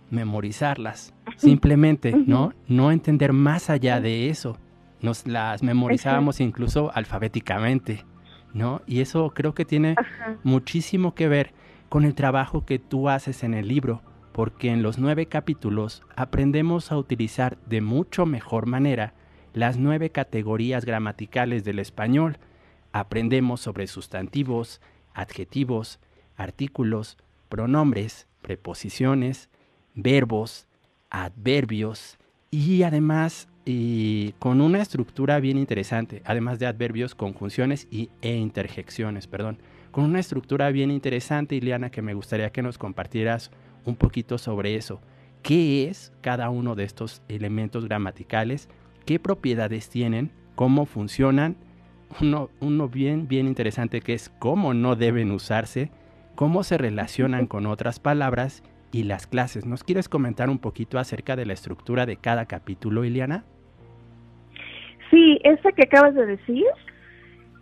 memorizarlas, 0.10 1.14
simplemente, 1.36 2.12
¿no? 2.12 2.54
No 2.68 2.92
entender 2.92 3.34
más 3.34 3.70
allá 3.70 4.00
de 4.00 4.30
eso. 4.30 4.58
Nos 5.02 5.28
las 5.28 5.62
memorizábamos 5.64 6.40
incluso 6.40 6.92
alfabéticamente, 6.94 8.06
¿no? 8.54 8.82
Y 8.88 9.02
eso 9.02 9.32
creo 9.34 9.54
que 9.54 9.66
tiene 9.66 9.96
muchísimo 10.44 11.14
que 11.14 11.28
ver 11.28 11.54
con 11.90 12.04
el 12.04 12.16
trabajo 12.16 12.66
que 12.66 12.80
tú 12.80 13.10
haces 13.10 13.44
en 13.44 13.54
el 13.54 13.68
libro, 13.68 14.02
porque 14.32 14.70
en 14.72 14.84
los 14.84 14.98
nueve 14.98 15.28
capítulos 15.28 16.04
aprendemos 16.16 16.92
a 16.92 16.98
utilizar 16.98 17.58
de 17.66 17.82
mucho 17.82 18.26
mejor 18.26 18.66
manera 18.66 19.14
las 19.54 19.78
nueve 19.78 20.10
categorías 20.12 20.86
gramaticales 20.86 21.64
del 21.64 21.80
español. 21.80 22.38
Aprendemos 22.92 23.62
sobre 23.62 23.88
sustantivos, 23.88 24.82
adjetivos, 25.14 26.00
artículos, 26.36 27.18
pronombres, 27.50 28.28
preposiciones, 28.42 29.50
verbos, 29.98 30.68
adverbios 31.10 32.18
y 32.52 32.84
además 32.84 33.50
con 34.40 34.62
una 34.62 34.82
estructura 34.82 35.42
bien 35.42 35.58
interesante, 35.58 36.22
además 36.24 36.58
de 36.58 36.68
adverbios, 36.68 37.16
conjunciones 37.16 37.86
y, 37.92 38.10
e 38.22 38.38
interjecciones, 38.38 39.28
perdón, 39.28 39.58
con 39.92 40.06
una 40.06 40.22
estructura 40.22 40.70
bien 40.72 40.90
interesante, 40.90 41.56
Ileana, 41.56 41.90
que 41.90 42.02
me 42.02 42.14
gustaría 42.14 42.52
que 42.52 42.62
nos 42.62 42.78
compartieras 42.78 43.52
un 43.84 43.98
poquito 43.98 44.38
sobre 44.38 44.76
eso. 44.76 45.02
¿Qué 45.42 45.90
es 45.90 46.14
cada 46.22 46.50
uno 46.50 46.76
de 46.76 46.86
estos 46.86 47.22
elementos 47.28 47.86
gramaticales? 47.86 48.70
¿Qué 49.06 49.20
propiedades 49.20 49.90
tienen? 49.90 50.32
¿Cómo 50.56 50.86
funcionan? 50.86 51.58
Uno, 52.22 52.50
uno 52.62 52.88
bien, 52.88 53.28
bien 53.28 53.48
interesante 53.48 54.00
que 54.00 54.14
es 54.14 54.30
cómo 54.40 54.74
no 54.74 54.96
deben 54.96 55.32
usarse, 55.32 55.92
cómo 56.36 56.64
se 56.64 56.78
relacionan 56.78 57.48
con 57.48 57.66
otras 57.66 58.00
palabras 58.00 58.64
y 58.92 59.04
las 59.04 59.28
clases. 59.28 59.66
¿Nos 59.66 59.84
quieres 59.84 60.10
comentar 60.10 60.50
un 60.50 60.60
poquito 60.60 61.00
acerca 61.00 61.36
de 61.36 61.46
la 61.46 61.54
estructura 61.54 62.06
de 62.06 62.18
cada 62.18 62.46
capítulo, 62.46 63.04
Iliana? 63.04 63.44
Sí, 65.10 65.40
esa 65.44 65.72
que 65.72 65.84
acabas 65.84 66.16
de 66.16 66.26
decir 66.26 66.66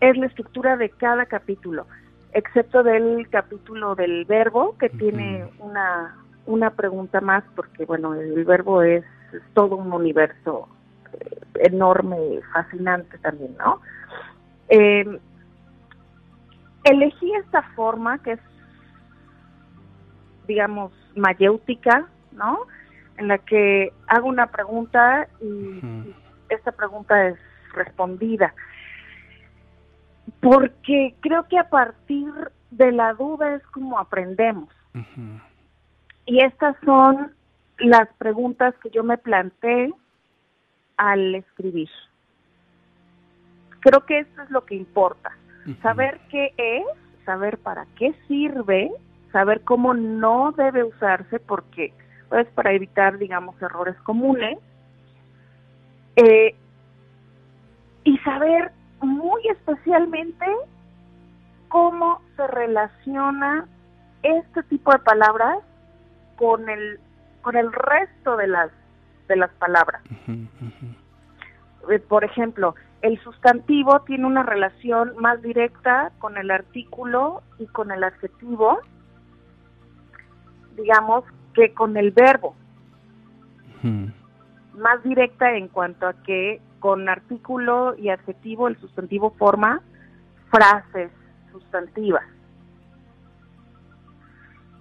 es 0.02 0.18
la 0.18 0.26
estructura 0.28 0.78
de 0.78 0.90
cada 0.90 1.26
capítulo, 1.26 1.88
excepto 2.34 2.84
del 2.84 3.28
capítulo 3.30 3.96
del 3.96 4.26
verbo, 4.26 4.78
que 4.78 4.90
tiene 4.90 5.48
una, 5.60 6.18
una 6.46 6.72
pregunta 6.72 7.22
más, 7.22 7.44
porque 7.56 7.86
bueno, 7.86 8.14
el 8.14 8.44
verbo 8.46 8.82
es, 8.82 9.04
todo 9.54 9.76
un 9.76 9.92
universo 9.92 10.70
eh, 11.14 11.40
enorme, 11.56 12.40
fascinante 12.54 13.18
también, 13.18 13.56
¿no? 13.58 13.82
Eh, 14.70 15.20
elegí 16.84 17.34
esta 17.34 17.64
forma 17.76 18.18
que 18.20 18.34
es 18.34 18.40
digamos, 20.48 20.92
mayéutica, 21.16 22.08
¿no? 22.32 22.60
En 23.18 23.28
la 23.28 23.38
que 23.38 23.94
hago 24.08 24.28
una 24.28 24.48
pregunta 24.48 25.28
y, 25.42 26.14
esta 26.50 26.72
pregunta 26.72 27.28
es 27.28 27.38
respondida. 27.74 28.54
Porque 30.42 31.16
creo 31.22 31.48
que 31.48 31.58
a 31.58 31.70
partir 31.70 32.32
de 32.72 32.92
la 32.92 33.14
duda 33.14 33.56
es 33.56 33.66
como 33.68 33.98
aprendemos. 33.98 34.70
Y 36.26 36.44
estas 36.44 36.76
son 36.86 37.34
las 37.80 38.08
preguntas 38.18 38.76
que 38.82 38.90
yo 38.90 39.04
me 39.04 39.18
planteé 39.18 39.92
al 40.98 41.36
escribir. 41.36 41.90
Creo 43.82 44.06
que 44.06 44.20
esto 44.20 44.42
es 44.42 44.50
lo 44.50 44.66
que 44.66 44.76
importa. 44.76 45.32
Saber 45.82 46.20
qué 46.30 46.54
es, 46.58 46.86
saber 47.26 47.58
para 47.58 47.86
qué 47.96 48.14
sirve 48.28 48.92
saber 49.36 49.64
cómo 49.66 49.94
no 49.94 50.54
debe 50.54 50.86
usarse 50.86 51.42
porque 51.42 51.94
pues 52.30 52.48
para 52.56 52.72
evitar 52.72 53.18
digamos 53.18 53.62
errores 53.62 53.98
comunes 54.04 54.58
eh, 56.16 56.56
y 58.06 58.18
saber 58.20 58.72
muy 59.02 59.46
especialmente 59.50 60.46
cómo 61.68 62.22
se 62.38 62.48
relaciona 62.48 63.68
este 64.24 64.64
tipo 64.64 64.94
de 64.94 65.00
palabras 65.00 65.58
con 66.38 66.70
el 66.70 66.98
con 67.42 67.58
el 67.58 67.74
resto 67.74 68.38
de 68.38 68.48
las 68.48 68.72
de 69.28 69.36
las 69.36 69.52
palabras. 69.56 70.02
Eh, 71.90 72.00
por 72.08 72.24
ejemplo 72.24 72.74
el 73.02 73.20
sustantivo 73.20 74.00
tiene 74.04 74.26
una 74.28 74.44
relación 74.44 75.14
más 75.18 75.42
directa 75.42 76.14
con 76.20 76.38
el 76.38 76.52
artículo 76.52 77.44
y 77.60 77.68
con 77.68 77.92
el 77.92 78.02
adjetivo 78.06 78.80
digamos, 80.76 81.24
que 81.54 81.74
con 81.74 81.98
el 81.98 82.12
verbo. 82.12 82.56
Más 84.74 85.04
directa 85.04 85.56
en 85.56 85.68
cuanto 85.68 86.08
a 86.08 86.14
que 86.14 86.60
con 86.80 87.08
artículo 87.08 87.96
y 87.98 88.10
adjetivo 88.10 88.68
el 88.68 88.78
sustantivo 88.80 89.32
forma 89.38 89.82
frases 90.50 91.12
sustantivas. 91.52 92.24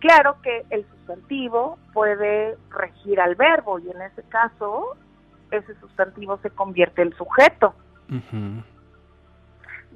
claro 0.05 0.36
que 0.42 0.66
el 0.68 0.84
sustantivo 0.90 1.78
puede 1.95 2.59
regir 2.70 3.18
al 3.20 3.36
verbo 3.36 3.78
y 3.78 3.90
en 3.90 4.03
ese 4.03 4.22
caso 4.24 4.97
ese 5.51 5.74
sustantivo 5.80 6.38
se 6.42 6.51
convierte 6.51 7.01
en 7.01 7.14
sujeto. 7.16 7.74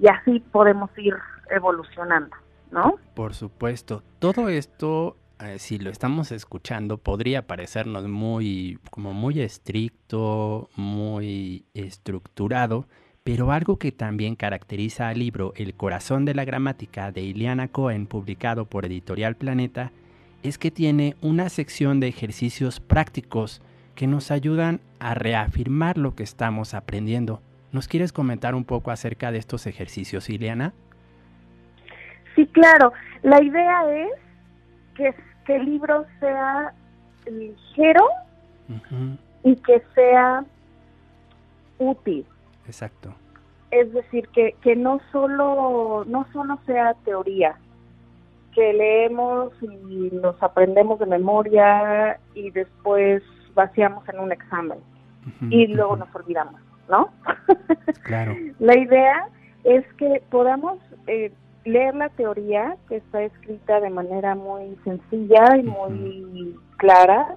Y 0.01 0.09
así 0.09 0.41
podemos 0.41 0.91
ir 0.97 1.15
evolucionando, 1.51 2.35
¿no? 2.71 2.97
Por 3.15 3.35
supuesto. 3.35 4.03
Todo 4.19 4.49
esto, 4.49 5.17
eh, 5.41 5.59
si 5.59 5.79
lo 5.79 5.91
estamos 5.91 6.33
escuchando, 6.33 6.99
podría 6.99 7.47
parecernos 7.47 8.09
muy, 8.09 8.79
como 8.91 9.13
muy 9.13 9.41
estricto, 9.41 10.69
muy 10.77 11.65
estructurado, 11.75 12.87
pero 13.25 13.53
algo 13.53 13.79
que 13.79 13.93
también 13.93 14.37
caracteriza 14.37 15.09
al 15.09 15.19
libro 15.19 15.53
El 15.57 15.75
corazón 15.75 16.25
de 16.25 16.35
la 16.35 16.45
gramática 16.45 17.13
de 17.13 17.23
Iliana 17.23 17.69
Cohen, 17.69 18.07
publicado 18.07 18.65
por 18.65 18.87
Editorial 18.87 19.37
Planeta, 19.37 19.93
es 20.43 20.59
que 20.59 20.71
tiene 20.71 21.17
una 21.21 21.49
sección 21.49 22.01
de 22.01 22.09
ejercicios 22.09 22.81
prácticos 22.81 23.61
que 23.95 24.07
nos 24.07 24.31
ayudan 24.31 24.81
a 25.01 25.15
reafirmar 25.15 25.99
lo 25.99 26.15
que 26.15 26.23
estamos 26.23 26.75
aprendiendo. 26.75 27.43
¿Nos 27.73 27.89
quieres 27.89 28.13
comentar 28.13 28.55
un 28.55 28.65
poco 28.65 28.91
acerca 28.91 29.31
de 29.31 29.39
estos 29.39 29.67
ejercicios, 29.67 30.31
Iliana? 30.31 30.73
Sí, 32.35 32.47
claro. 32.47 32.93
La 33.23 33.43
idea 33.43 33.91
es 33.93 34.11
que, 34.95 35.15
que 35.49 35.57
el 35.57 35.65
libro 35.65 36.05
sea 36.21 36.75
ligero 37.27 38.07
y 39.43 39.57
que 39.57 39.83
sea 39.95 40.45
útil. 41.79 42.27
Exacto. 42.67 43.15
Es 43.71 43.91
decir, 43.95 44.29
que, 44.29 44.55
que 44.61 44.77
no 44.77 45.01
solo 45.11 46.05
no 46.07 46.27
solo 46.35 46.59
sea 46.67 46.93
teoría, 47.07 47.57
que 48.55 48.75
leemos 48.75 49.55
y 49.63 50.11
nos 50.13 50.41
aprendemos 50.43 50.99
de 50.99 51.07
memoria 51.07 52.21
y 52.35 52.51
después 52.51 53.23
vaciamos 53.55 54.07
en 54.11 54.21
un 54.21 54.33
examen 54.33 54.81
y 55.49 55.67
luego 55.69 55.97
nos 55.97 56.15
olvidamos, 56.15 56.61
¿no? 56.91 57.11
Claro. 58.03 58.37
la 58.59 58.79
idea 58.79 59.29
es 59.65 59.87
que 59.95 60.23
podamos 60.31 60.79
eh, 61.07 61.33
leer 61.65 61.95
la 61.95 62.09
teoría 62.11 62.77
que 62.89 62.97
está 62.97 63.23
escrita 63.23 63.81
de 63.81 63.91
manera 63.91 64.35
muy 64.35 64.77
sencilla 64.85 65.57
y 65.57 65.63
muy 65.63 66.57
clara 66.77 67.37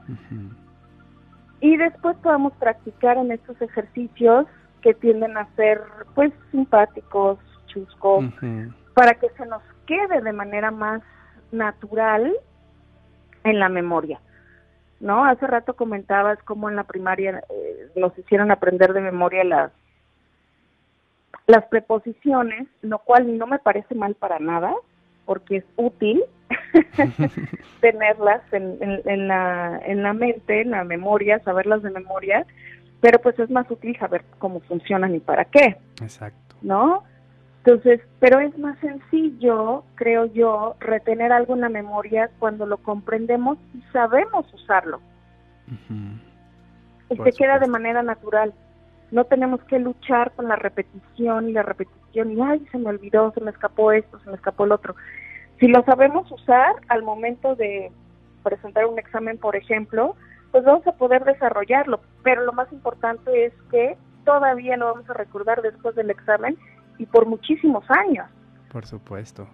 y 1.61 1.77
después 1.77 2.17
podamos 2.17 2.53
practicar 2.53 3.17
en 3.17 3.31
estos 3.31 3.61
ejercicios 3.61 4.47
que 4.81 4.95
tienden 4.95 5.37
a 5.37 5.47
ser 5.55 5.79
pues 6.15 6.33
simpáticos, 6.51 7.37
chuscos, 7.67 8.25
para 8.95 9.13
que 9.13 9.29
se 9.37 9.45
nos 9.45 9.61
quede 9.85 10.21
de 10.21 10.33
manera 10.33 10.71
más 10.71 11.01
natural 11.51 12.33
en 13.43 13.59
la 13.59 13.69
memoria. 13.69 14.19
¿No? 14.99 15.25
Hace 15.25 15.47
rato 15.47 15.75
comentabas 15.75 16.37
cómo 16.43 16.69
en 16.69 16.75
la 16.75 16.83
primaria 16.83 17.43
eh, 17.49 17.91
nos 17.95 18.15
hicieron 18.17 18.51
aprender 18.51 18.93
de 18.93 19.01
memoria 19.01 19.43
las 19.43 19.71
las 21.47 21.65
preposiciones, 21.65 22.67
lo 22.81 22.99
cual 22.99 23.37
no 23.37 23.47
me 23.47 23.59
parece 23.59 23.95
mal 23.95 24.15
para 24.15 24.39
nada, 24.39 24.73
porque 25.25 25.57
es 25.57 25.65
útil 25.75 26.23
tenerlas 27.81 28.41
en, 28.51 28.77
en, 28.81 29.27
la, 29.27 29.81
en 29.85 30.03
la 30.03 30.13
mente, 30.13 30.61
en 30.61 30.71
la 30.71 30.83
memoria, 30.83 31.39
saberlas 31.39 31.81
de 31.83 31.91
memoria, 31.91 32.45
pero 32.99 33.19
pues 33.19 33.37
es 33.39 33.49
más 33.49 33.69
útil 33.69 33.97
saber 33.97 34.23
cómo 34.39 34.59
funcionan 34.61 35.15
y 35.15 35.19
para 35.19 35.45
qué. 35.45 35.77
Exacto. 36.01 36.55
¿No? 36.61 37.03
Entonces, 37.63 38.01
pero 38.19 38.39
es 38.39 38.57
más 38.57 38.77
sencillo, 38.79 39.83
creo 39.95 40.25
yo, 40.25 40.75
retener 40.79 41.31
algo 41.31 41.53
en 41.53 41.61
la 41.61 41.69
memoria 41.69 42.31
cuando 42.39 42.65
lo 42.65 42.77
comprendemos 42.77 43.59
y 43.75 43.81
sabemos 43.91 44.51
usarlo. 44.53 44.99
Y 47.09 47.17
se 47.17 47.31
queda 47.33 47.59
de 47.59 47.67
manera 47.67 48.01
natural. 48.01 48.53
No 49.11 49.25
tenemos 49.25 49.61
que 49.65 49.77
luchar 49.79 50.31
con 50.31 50.47
la 50.47 50.55
repetición 50.55 51.49
y 51.49 51.53
la 51.53 51.63
repetición 51.63 52.31
y, 52.31 52.41
ay, 52.41 52.65
se 52.71 52.77
me 52.77 52.89
olvidó, 52.89 53.31
se 53.33 53.41
me 53.41 53.51
escapó 53.51 53.91
esto, 53.91 54.19
se 54.19 54.29
me 54.29 54.35
escapó 54.35 54.65
el 54.65 54.71
otro. 54.71 54.95
Si 55.59 55.67
lo 55.67 55.83
sabemos 55.83 56.31
usar 56.31 56.75
al 56.87 57.03
momento 57.03 57.55
de 57.55 57.91
presentar 58.43 58.85
un 58.85 58.97
examen, 58.97 59.37
por 59.37 59.55
ejemplo, 59.55 60.15
pues 60.51 60.63
vamos 60.63 60.85
a 60.87 60.93
poder 60.93 61.23
desarrollarlo, 61.23 62.01
pero 62.23 62.43
lo 62.43 62.53
más 62.53 62.71
importante 62.71 63.45
es 63.45 63.53
que 63.69 63.97
todavía 64.25 64.77
lo 64.77 64.93
vamos 64.93 65.09
a 65.09 65.13
recordar 65.13 65.61
después 65.61 65.95
del 65.95 66.09
examen 66.09 66.57
y 66.97 67.05
por 67.05 67.25
muchísimos 67.25 67.83
años. 67.89 68.27
Por 68.71 68.85
supuesto. 68.85 69.47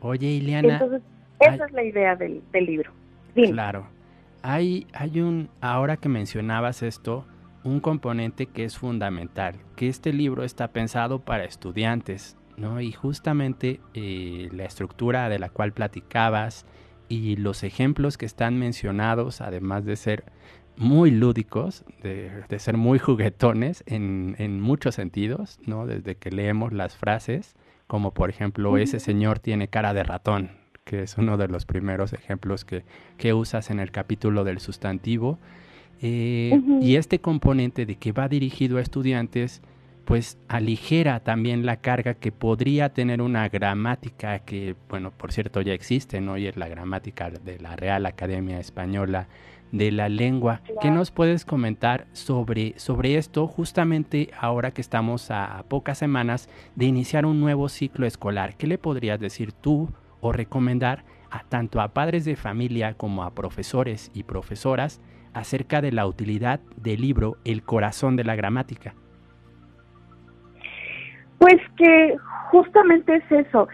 Oye, 0.00 0.26
Ileana. 0.26 0.74
Entonces, 0.74 1.02
esa 1.40 1.64
es 1.66 1.72
la 1.72 1.82
idea 1.82 2.16
del, 2.16 2.42
libro. 2.52 2.92
Claro. 3.34 3.86
Hay, 4.42 4.86
hay 4.92 5.20
un, 5.20 5.48
ahora 5.60 5.96
que 5.96 6.08
mencionabas 6.08 6.82
esto, 6.82 7.24
un 7.64 7.80
componente 7.80 8.46
que 8.46 8.64
es 8.64 8.78
fundamental, 8.78 9.56
que 9.76 9.88
este 9.88 10.12
libro 10.12 10.44
está 10.44 10.68
pensado 10.68 11.20
para 11.20 11.44
estudiantes, 11.44 12.36
¿no? 12.56 12.80
Y 12.80 12.92
justamente 12.92 13.80
eh, 13.94 14.48
la 14.52 14.64
estructura 14.64 15.28
de 15.28 15.38
la 15.38 15.48
cual 15.48 15.72
platicabas, 15.72 16.66
y 17.08 17.36
los 17.36 17.62
ejemplos 17.62 18.16
que 18.16 18.24
están 18.24 18.58
mencionados, 18.58 19.42
además 19.42 19.84
de 19.84 19.96
ser 19.96 20.24
muy 20.76 21.10
lúdicos, 21.10 21.84
de, 22.02 22.58
ser 22.58 22.78
muy 22.78 22.98
juguetones 22.98 23.84
en, 23.86 24.60
muchos 24.60 24.94
sentidos, 24.94 25.58
¿no? 25.66 25.86
Desde 25.86 26.16
que 26.16 26.30
leemos 26.30 26.72
las 26.72 26.96
frases, 26.96 27.54
como 27.86 28.14
por 28.14 28.30
ejemplo, 28.30 28.78
ese 28.78 28.98
señor 28.98 29.38
tiene 29.40 29.68
cara 29.68 29.92
de 29.92 30.02
ratón, 30.02 30.52
que 30.84 31.02
es 31.02 31.18
uno 31.18 31.36
de 31.36 31.48
los 31.48 31.66
primeros 31.66 32.14
ejemplos 32.14 32.64
que, 32.64 33.34
usas 33.34 33.70
en 33.70 33.80
el 33.80 33.90
capítulo 33.90 34.44
del 34.44 34.58
sustantivo. 34.58 35.38
Eh, 36.02 36.60
y 36.80 36.96
este 36.96 37.20
componente 37.20 37.86
de 37.86 37.94
que 37.96 38.12
va 38.12 38.28
dirigido 38.28 38.78
a 38.78 38.80
estudiantes 38.80 39.62
pues 40.04 40.36
aligera 40.48 41.20
también 41.20 41.64
la 41.64 41.76
carga 41.76 42.14
que 42.14 42.32
podría 42.32 42.92
tener 42.92 43.22
una 43.22 43.48
gramática 43.48 44.40
que, 44.40 44.74
bueno, 44.88 45.12
por 45.12 45.32
cierto 45.32 45.60
ya 45.60 45.72
existe, 45.72 46.20
¿no? 46.20 46.36
Y 46.36 46.46
es 46.46 46.56
la 46.56 46.68
gramática 46.68 47.30
de 47.30 47.58
la 47.60 47.76
Real 47.76 48.06
Academia 48.06 48.58
Española 48.58 49.28
de 49.70 49.90
la 49.90 50.08
Lengua. 50.08 50.60
¿Qué 50.80 50.90
nos 50.90 51.10
puedes 51.10 51.44
comentar 51.44 52.06
sobre, 52.12 52.78
sobre 52.78 53.16
esto 53.16 53.46
justamente 53.46 54.30
ahora 54.38 54.72
que 54.72 54.82
estamos 54.82 55.30
a, 55.30 55.64
pocas 55.68 55.98
semanas 55.98 56.48
de 56.76 56.86
iniciar 56.86 57.24
un 57.24 57.40
nuevo 57.40 57.68
ciclo 57.68 58.06
escolar? 58.06 58.56
¿Qué 58.56 58.66
le 58.66 58.78
podrías 58.78 59.18
decir 59.18 59.52
tú 59.52 59.88
o 60.20 60.32
recomendar 60.32 61.04
a 61.30 61.44
tanto 61.44 61.80
a 61.80 61.94
padres 61.94 62.24
de 62.24 62.36
familia 62.36 62.94
como 62.94 63.22
a 63.22 63.34
profesores 63.34 64.10
y 64.12 64.24
profesoras 64.24 65.00
acerca 65.34 65.80
de 65.80 65.92
la 65.92 66.06
utilidad 66.06 66.60
del 66.76 67.00
libro 67.00 67.36
El 67.44 67.62
corazón 67.62 68.16
de 68.16 68.24
la 68.24 68.36
gramática? 68.36 68.94
Pues 71.38 71.60
que 71.76 72.16
justamente 72.50 73.16
es 73.16 73.46
eso. 73.46 73.68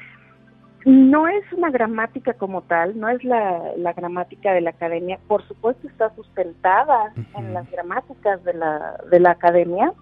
No 0.87 1.29
es 1.29 1.45
una 1.53 1.71
gramática 1.71 2.33
como 2.33 2.63
tal, 2.63 2.99
no 2.99 3.09
es 3.11 3.23
la, 3.25 3.93
gramática 3.95 4.53
de 4.53 4.63
la 4.63 4.71
academia. 4.71 5.19
Por 5.29 5.47
supuesto 5.47 5.87
está 5.87 6.15
sustentada 6.15 7.13
en 7.37 7.53
las 7.53 7.71
gramáticas 7.71 8.43
de 8.45 8.55
la, 8.55 8.99
de 9.11 9.21
la 9.21 9.33
academia, 9.33 9.93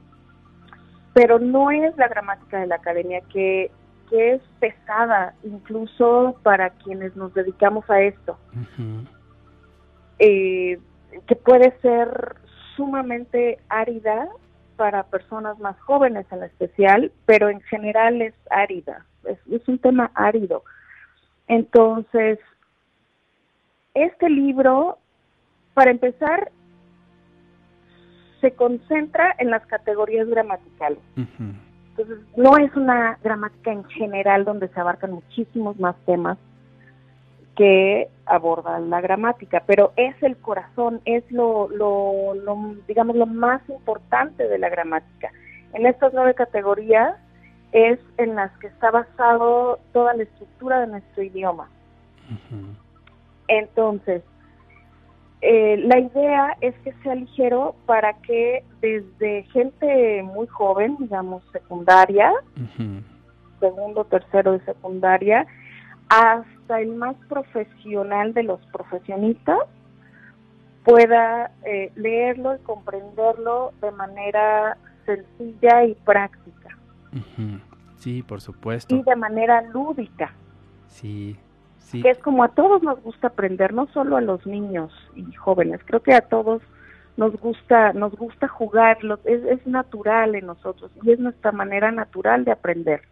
pero 1.12 1.38
no 1.40 1.70
es 1.72 1.96
la 1.96 2.06
gramática 2.06 2.60
de 2.60 2.66
la 2.68 2.76
academia 2.76 3.20
que, 3.32 3.72
que 4.10 4.34
es 4.34 4.42
pesada 4.60 5.34
incluso 5.42 6.36
para 6.42 6.70
quienes 6.70 7.16
nos 7.16 7.34
dedicamos 7.34 7.88
a 7.90 8.00
esto. 8.02 8.38
Eh, 10.18 10.78
que 11.26 11.36
puede 11.36 11.78
ser 11.80 12.36
sumamente 12.76 13.58
árida 13.68 14.28
para 14.76 15.04
personas 15.04 15.58
más 15.58 15.78
jóvenes 15.80 16.26
en 16.30 16.42
especial, 16.42 17.12
pero 17.24 17.48
en 17.48 17.60
general 17.62 18.20
es 18.20 18.34
árida, 18.50 19.06
es, 19.24 19.38
un 19.68 19.78
tema 19.78 20.10
árido. 20.14 20.62
Entonces, 21.48 22.38
este 23.94 24.28
libro, 24.28 24.98
para 25.74 25.90
empezar, 25.90 26.50
se 28.40 28.52
concentra 28.52 29.34
en 29.38 29.50
las 29.50 29.64
categorías 29.66 30.28
gramaticales. 30.28 30.98
Entonces, 31.16 32.18
no 32.36 32.58
es 32.58 32.74
una 32.76 33.18
gramática 33.24 33.72
en 33.72 33.84
general 33.84 34.44
donde 34.44 34.68
se 34.68 34.78
abarcan 34.78 35.12
muchísimos 35.12 35.78
más 35.80 35.96
temas, 36.04 36.36
que 37.56 38.08
aborda 38.26 38.78
la 38.78 39.00
gramática, 39.00 39.62
pero 39.66 39.92
es 39.96 40.14
el 40.22 40.36
corazón, 40.36 41.00
es 41.04 41.24
lo, 41.32 41.68
lo, 41.68 42.34
digamos, 42.86 43.16
lo 43.16 43.26
más 43.26 43.62
importante 43.68 44.46
de 44.46 44.58
la 44.58 44.68
gramática. 44.68 45.32
En 45.72 45.86
estas 45.86 46.12
nueve 46.12 46.34
categorías 46.34 47.16
es 47.72 47.98
en 48.18 48.34
las 48.34 48.50
que 48.58 48.68
está 48.68 48.90
basado 48.90 49.80
toda 49.92 50.14
la 50.14 50.24
estructura 50.24 50.80
de 50.80 50.86
nuestro 50.88 51.22
idioma. 51.22 51.68
Entonces, 53.48 54.22
eh, 55.40 55.76
la 55.78 55.98
idea 55.98 56.56
es 56.60 56.74
que 56.78 56.92
sea 57.02 57.14
ligero 57.14 57.74
para 57.86 58.14
que 58.14 58.64
desde 58.80 59.44
gente 59.44 60.22
muy 60.22 60.46
joven, 60.46 60.96
digamos 60.98 61.42
secundaria, 61.52 62.32
segundo, 63.60 64.04
tercero 64.04 64.52
de 64.52 64.60
secundaria, 64.64 65.46
hasta 66.08 66.55
hasta 66.66 66.80
el 66.80 66.96
más 66.96 67.14
profesional 67.28 68.34
de 68.34 68.42
los 68.42 68.60
profesionistas 68.72 69.58
pueda 70.84 71.52
eh, 71.64 71.92
leerlo 71.94 72.56
y 72.56 72.58
comprenderlo 72.58 73.72
de 73.80 73.92
manera 73.92 74.76
sencilla 75.04 75.84
y 75.84 75.94
práctica. 75.94 76.76
Sí, 77.98 78.24
por 78.24 78.40
supuesto. 78.40 78.96
Y 78.96 79.02
de 79.02 79.14
manera 79.14 79.62
lúdica. 79.62 80.32
Sí, 80.88 81.36
sí. 81.78 82.02
Que 82.02 82.10
es 82.10 82.18
como 82.18 82.42
a 82.42 82.48
todos 82.48 82.82
nos 82.82 83.00
gusta 83.00 83.28
aprender, 83.28 83.72
no 83.72 83.86
solo 83.92 84.16
a 84.16 84.20
los 84.20 84.44
niños 84.44 84.92
y 85.14 85.32
jóvenes, 85.34 85.80
creo 85.84 86.02
que 86.02 86.14
a 86.14 86.20
todos 86.20 86.62
nos 87.16 87.32
gusta, 87.36 87.92
nos 87.92 88.12
gusta 88.16 88.48
jugar, 88.48 88.98
es, 89.24 89.44
es 89.44 89.64
natural 89.66 90.34
en 90.34 90.46
nosotros 90.46 90.90
y 91.02 91.12
es 91.12 91.20
nuestra 91.20 91.52
manera 91.52 91.92
natural 91.92 92.44
de 92.44 92.52
aprender. 92.52 93.02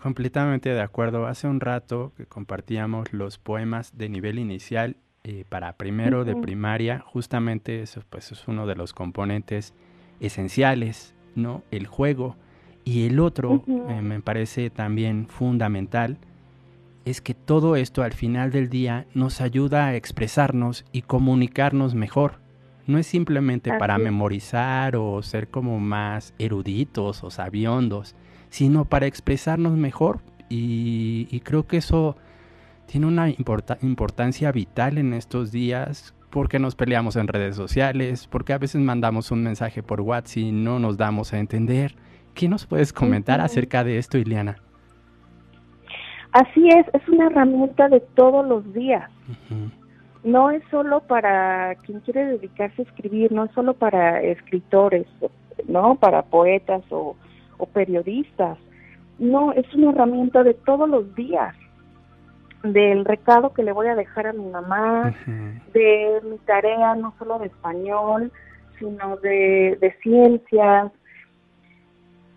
Completamente 0.00 0.70
de 0.70 0.80
acuerdo. 0.80 1.26
Hace 1.26 1.48
un 1.48 1.60
rato 1.60 2.12
que 2.16 2.26
compartíamos 2.26 3.12
los 3.12 3.38
poemas 3.38 3.96
de 3.96 4.08
nivel 4.08 4.38
inicial 4.38 4.96
eh, 5.24 5.44
para 5.48 5.72
primero 5.72 6.24
de 6.24 6.36
primaria, 6.36 7.00
justamente 7.00 7.82
eso 7.82 8.02
pues 8.08 8.30
es 8.30 8.46
uno 8.46 8.66
de 8.66 8.76
los 8.76 8.92
componentes 8.92 9.74
esenciales, 10.20 11.14
¿no? 11.34 11.64
El 11.70 11.86
juego. 11.86 12.36
Y 12.84 13.06
el 13.06 13.18
otro, 13.18 13.64
eh, 13.66 14.00
me 14.02 14.20
parece 14.20 14.70
también 14.70 15.26
fundamental, 15.26 16.18
es 17.04 17.20
que 17.20 17.34
todo 17.34 17.74
esto 17.74 18.02
al 18.02 18.12
final 18.12 18.52
del 18.52 18.68
día 18.68 19.06
nos 19.14 19.40
ayuda 19.40 19.86
a 19.86 19.96
expresarnos 19.96 20.84
y 20.92 21.02
comunicarnos 21.02 21.94
mejor. 21.94 22.38
No 22.86 22.98
es 22.98 23.08
simplemente 23.08 23.76
para 23.78 23.98
memorizar 23.98 24.94
o 24.94 25.20
ser 25.22 25.48
como 25.48 25.80
más 25.80 26.34
eruditos 26.38 27.24
o 27.24 27.30
sabiondos, 27.30 28.14
sino 28.56 28.86
para 28.86 29.04
expresarnos 29.04 29.76
mejor. 29.76 30.20
Y, 30.48 31.40
creo 31.44 31.66
que 31.66 31.76
eso 31.76 32.16
tiene 32.86 33.06
una 33.06 33.28
importancia 33.28 34.50
vital 34.50 34.96
en 34.96 35.12
estos 35.12 35.52
días 35.52 36.14
porque 36.30 36.58
nos 36.58 36.74
peleamos 36.74 37.16
en 37.16 37.28
redes 37.28 37.54
sociales, 37.54 38.26
porque 38.28 38.54
a 38.54 38.58
veces 38.58 38.80
mandamos 38.80 39.30
un 39.30 39.42
mensaje 39.42 39.82
por 39.82 40.00
WhatsApp 40.00 40.38
y 40.38 40.52
no 40.52 40.78
nos 40.78 40.96
damos 40.96 41.34
a 41.34 41.38
entender. 41.38 41.96
¿Qué 42.32 42.48
nos 42.48 42.64
puedes 42.64 42.94
comentar 42.94 43.42
acerca 43.42 43.84
de 43.84 43.98
esto, 43.98 44.16
Ileana? 44.16 44.56
Así 46.32 46.66
es, 46.68 46.86
es 46.94 47.06
una 47.10 47.26
herramienta 47.26 47.90
de 47.90 48.00
todos 48.00 48.46
los 48.46 48.72
días. 48.72 49.10
No 50.24 50.50
es 50.50 50.62
solo 50.70 51.00
para 51.00 51.74
quien 51.84 52.00
quiere 52.00 52.24
dedicarse 52.24 52.80
a 52.80 52.84
escribir, 52.86 53.32
no 53.32 53.44
es 53.44 53.50
solo 53.52 53.74
para 53.74 54.22
escritores, 54.22 55.06
no, 55.68 55.96
para 55.96 56.22
poetas 56.22 56.82
o, 56.90 57.05
o 57.58 57.66
periodistas. 57.66 58.58
No, 59.18 59.52
es 59.52 59.72
una 59.74 59.90
herramienta 59.90 60.42
de 60.42 60.54
todos 60.54 60.88
los 60.88 61.14
días 61.14 61.54
del 62.62 63.04
recado 63.04 63.52
que 63.52 63.62
le 63.62 63.72
voy 63.72 63.86
a 63.88 63.94
dejar 63.94 64.26
a 64.26 64.32
mi 64.32 64.46
mamá, 64.46 65.14
de 65.72 66.20
mi 66.24 66.38
tarea 66.38 66.94
no 66.94 67.14
solo 67.18 67.38
de 67.38 67.46
español, 67.46 68.32
sino 68.78 69.16
de, 69.18 69.78
de 69.80 69.92
ciencias, 70.02 70.92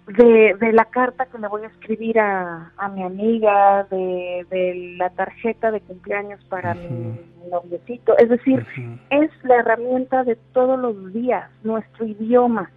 de, 0.08 0.56
de, 0.60 0.74
la 0.74 0.86
carta 0.86 1.28
que 1.28 1.38
le 1.38 1.48
voy 1.48 1.64
a 1.64 1.68
escribir 1.68 2.20
a, 2.20 2.72
a 2.78 2.90
mi 2.90 3.04
amiga, 3.04 3.86
de, 3.92 4.46
de, 4.50 4.96
la 4.98 5.10
tarjeta 5.12 5.72
de 5.72 5.82
cumpleaños 5.82 6.44
para 6.46 6.74
mi, 6.74 7.20
noviecito. 7.50 8.18
Es 8.18 8.30
decir, 8.30 8.66
es 9.10 9.32
la 9.44 9.58
herramienta 9.58 10.24
de 10.24 10.36
todos 10.54 10.80
los 10.80 11.14
días, 11.14 11.50
nuestro 11.64 12.06
idioma. 12.06 12.72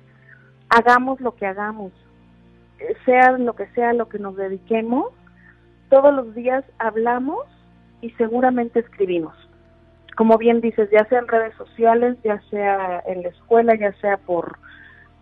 Hagamos 0.69 1.21
lo 1.21 1.35
que 1.35 1.47
hagamos, 1.47 1.93
sea 3.05 3.33
lo 3.33 3.55
que 3.55 3.67
sea 3.69 3.93
lo 3.93 4.09
que 4.09 4.19
nos 4.19 4.37
dediquemos, 4.37 5.13
todos 5.89 6.15
los 6.15 6.35
días 6.35 6.65
hablamos 6.79 7.47
y 8.01 8.11
seguramente 8.13 8.81
escribimos. 8.81 9.35
Como 10.17 10.37
bien 10.39 10.61
dices, 10.61 10.91
ya 10.91 11.05
sea 11.07 11.21
en 11.21 11.29
redes 11.29 11.55
sociales, 11.57 12.17
ya 12.23 12.41
sea 12.51 13.03
en 13.07 13.23
la 13.23 13.29
escuela, 13.29 13.75
ya 13.75 13.93
sea 14.01 14.19
por, 14.19 14.59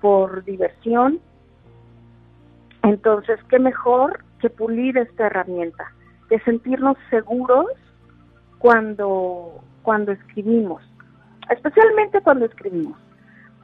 por 0.01 0.45
diversión. 0.45 1.21
Entonces, 2.83 3.39
¿qué 3.49 3.59
mejor 3.59 4.25
que 4.41 4.51
pulir 4.51 4.97
esta 4.99 5.27
herramienta? 5.27 5.93
De 6.29 6.41
sentirnos 6.41 6.97
seguros 7.09 7.67
cuando, 8.59 9.63
cuando 9.83 10.13
escribimos, 10.13 10.83
especialmente 11.51 12.21
cuando 12.21 12.47
escribimos. 12.47 12.97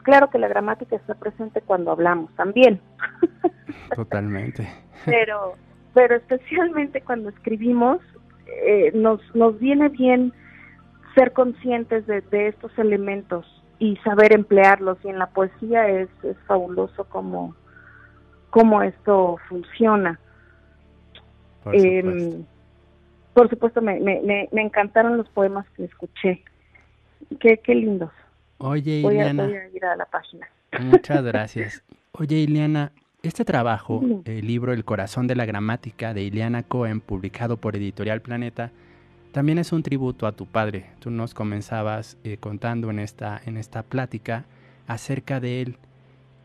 Claro 0.07 0.31
que 0.31 0.39
la 0.39 0.47
gramática 0.47 0.95
está 0.95 1.17
presente 1.17 1.61
cuando 1.63 1.91
hablamos 1.91 2.33
también. 2.37 2.81
Totalmente. 3.97 4.65
pero, 5.05 5.55
pero 5.95 6.15
especialmente 6.15 7.01
cuando 7.01 7.31
escribimos, 7.31 7.99
eh, 8.47 8.93
nos, 8.95 9.21
nos 9.35 9.59
viene 9.59 9.89
bien 9.89 10.33
ser 11.17 11.33
conscientes 11.33 12.07
de, 12.07 12.23
estos 12.47 12.71
elementos 12.79 13.45
y 13.81 13.97
saber 14.05 14.33
emplearlos. 14.33 14.97
Y 15.03 15.09
en 15.09 15.19
la 15.19 15.27
poesía 15.27 15.89
es, 15.89 16.09
es 16.23 16.37
fabuloso 16.47 17.07
cómo, 17.09 17.57
cómo 18.51 18.83
esto 18.83 19.39
funciona. 19.49 20.21
Por 21.65 21.75
supuesto, 21.75 22.11
em, 22.11 22.45
por 23.35 23.51
supuesto 23.51 23.83
me, 23.83 23.99
me, 23.99 24.49
me, 24.53 24.63
encantaron 24.63 25.17
los 25.17 25.29
poemas 25.31 25.69
que 25.71 25.83
escuché. 25.83 26.45
Qué, 27.41 27.59
qué 27.59 27.75
lindos. 27.75 28.13
Oye, 28.59 29.01
Ileana. 29.01 29.45
Voy 29.45 29.57
a 29.57 29.69
ir 29.69 29.85
a 29.85 29.97
la 29.97 30.07
página. 30.07 30.49
Muchas 30.81 31.23
gracias. 31.25 31.83
Oye, 32.13 32.37
Ileana, 32.37 32.93
este 33.23 33.45
trabajo, 33.45 34.03
el 34.25 34.47
libro 34.47 34.73
El 34.73 34.85
corazón 34.85 35.27
de 35.27 35.35
la 35.35 35.45
gramática 35.45 36.15
de 36.15 36.23
Ileana 36.23 36.63
Cohen, 36.63 37.01
publicado 37.01 37.57
por 37.57 37.77
Editorial 37.77 38.23
Planeta, 38.23 38.71
también 39.33 39.59
es 39.59 39.73
un 39.73 39.83
tributo 39.83 40.27
a 40.27 40.33
tu 40.33 40.47
padre. 40.47 40.87
Tú 40.99 41.11
nos 41.11 41.35
comenzabas 41.35 42.17
eh, 42.25 42.39
contando 42.39 42.89
en 42.89 42.99
esta, 42.99 43.41
en 43.45 43.59
esta 43.59 43.83
plática 43.83 44.45
acerca 44.87 45.41
de 45.41 45.61
él. 45.61 45.77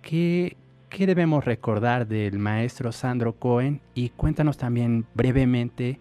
¿Qué, 0.02 0.58
¿Qué 0.90 1.06
debemos 1.08 1.46
recordar 1.46 2.08
del 2.08 2.38
maestro 2.38 2.92
Sandro 2.92 3.34
Cohen? 3.34 3.80
Y 3.94 4.10
cuéntanos 4.10 4.58
también 4.58 5.06
brevemente 5.14 6.00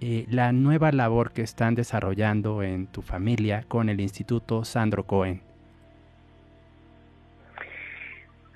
eh, 0.00 0.26
la 0.28 0.52
nueva 0.52 0.92
labor 0.92 1.32
que 1.32 1.42
están 1.42 1.74
desarrollando 1.74 2.62
en 2.62 2.86
tu 2.86 3.00
familia 3.00 3.64
con 3.66 3.88
el 3.88 4.00
Instituto 4.00 4.64
Sandro 4.64 5.04
Cohen. 5.04 5.40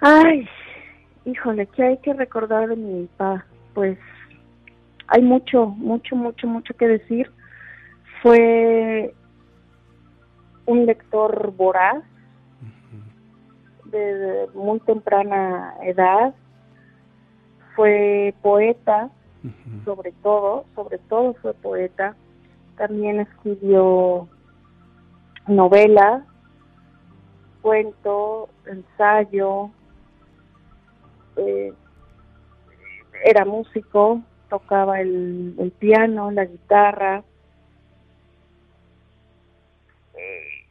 Ay, 0.00 0.46
híjole, 1.24 1.66
¿qué 1.66 1.82
hay 1.82 1.98
que 1.98 2.12
recordar 2.12 2.68
de 2.68 2.76
mi 2.76 3.06
papá? 3.16 3.46
Pues 3.74 3.98
hay 5.06 5.22
mucho, 5.22 5.66
mucho, 5.66 6.14
mucho, 6.14 6.46
mucho 6.46 6.74
que 6.74 6.88
decir. 6.88 7.30
Fue 8.22 9.14
un 10.66 10.86
lector 10.86 11.52
voraz 11.56 12.04
desde 13.84 14.46
muy 14.54 14.78
temprana 14.80 15.74
edad. 15.82 16.34
Fue 17.74 18.34
poeta, 18.42 19.10
sobre 19.84 20.12
todo, 20.22 20.64
sobre 20.74 20.98
todo 20.98 21.34
fue 21.34 21.54
poeta. 21.54 22.14
También 22.76 23.20
escribió 23.20 24.28
novela, 25.46 26.24
cuento, 27.62 28.48
ensayo, 28.66 29.70
eh, 31.36 31.72
era 33.24 33.44
músico, 33.44 34.22
tocaba 34.48 35.00
el, 35.00 35.72
piano, 35.78 36.30
la 36.30 36.44
guitarra. 36.44 37.22
Eh, 40.14 40.66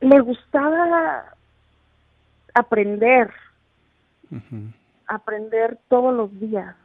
le 0.00 0.20
gustaba 0.20 1.34
aprender, 2.54 3.32
aprender 5.06 5.78
todos 5.88 6.14
los 6.14 6.40
días. 6.40 6.76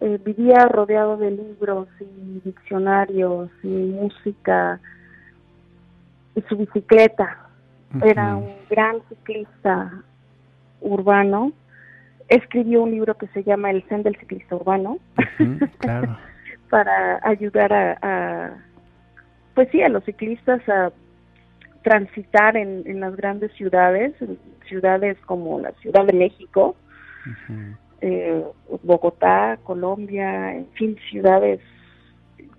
Eh, 0.00 0.18
vivía 0.24 0.66
rodeado 0.66 1.16
de 1.16 1.30
libros 1.30 1.88
y 2.00 2.40
diccionarios 2.44 3.50
y 3.62 3.68
música 3.68 4.80
y 6.34 6.42
su 6.42 6.56
bicicleta. 6.56 7.48
Era 8.02 8.36
un 8.36 8.54
gran 8.68 8.96
ciclista 9.08 10.02
urbano. 10.80 11.52
Escribió 12.28 12.82
un 12.82 12.90
libro 12.90 13.14
que 13.16 13.28
se 13.28 13.44
llama 13.44 13.70
El 13.70 13.82
Zen 13.84 14.02
del 14.02 14.16
Ciclista 14.16 14.56
Urbano. 14.56 14.98
para 16.70 17.20
ayudar 17.22 17.72
a, 17.72 18.56
pues 19.54 19.68
sí, 19.70 19.80
a 19.82 19.88
los 19.88 20.04
ciclistas 20.04 20.66
a 20.68 20.90
transitar 21.82 22.56
en, 22.56 22.82
en 22.86 22.98
las 22.98 23.14
grandes 23.14 23.52
ciudades, 23.52 24.12
ciudades 24.66 25.16
como 25.26 25.60
la 25.60 25.70
Ciudad 25.82 26.04
de 26.04 26.14
México, 26.14 26.74
eh, 28.00 28.44
Bogotá, 28.82 29.58
Colombia, 29.64 30.54
en 30.54 30.66
fin, 30.72 30.96
ciudades 31.10 31.60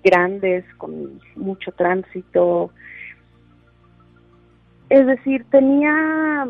grandes 0.03 0.63
con 0.75 1.19
mucho 1.36 1.71
tránsito. 1.71 2.71
Es 4.89 5.05
decir, 5.05 5.45
tenía 5.49 6.47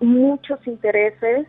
muchos 0.00 0.66
intereses, 0.66 1.46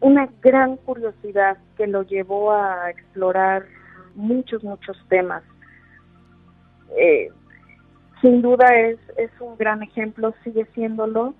una 0.00 0.28
gran 0.42 0.76
curiosidad 0.78 1.56
que 1.76 1.86
lo 1.86 2.02
llevó 2.02 2.52
a 2.52 2.90
explorar 2.90 3.64
muchos, 4.14 4.62
muchos 4.64 4.96
temas. 5.08 5.42
Eh, 6.96 7.30
sin 8.20 8.42
duda 8.42 8.66
es, 8.74 8.98
es 9.16 9.30
un 9.40 9.56
gran 9.56 9.82
ejemplo, 9.82 10.34
sigue 10.42 10.66
siéndolo. 10.74 11.34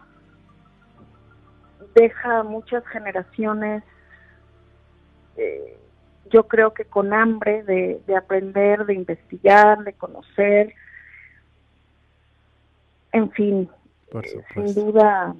Deja 1.94 2.42
muchas 2.42 2.86
generaciones, 2.88 3.82
eh, 5.36 5.76
yo 6.30 6.48
creo 6.48 6.74
que 6.74 6.84
con 6.84 7.12
hambre 7.12 7.62
de, 7.62 8.00
de 8.06 8.16
aprender, 8.16 8.86
de 8.86 8.94
investigar, 8.94 9.84
de 9.84 9.92
conocer. 9.92 10.74
En 13.12 13.30
fin, 13.30 13.70
sin 14.54 14.74
duda 14.74 15.34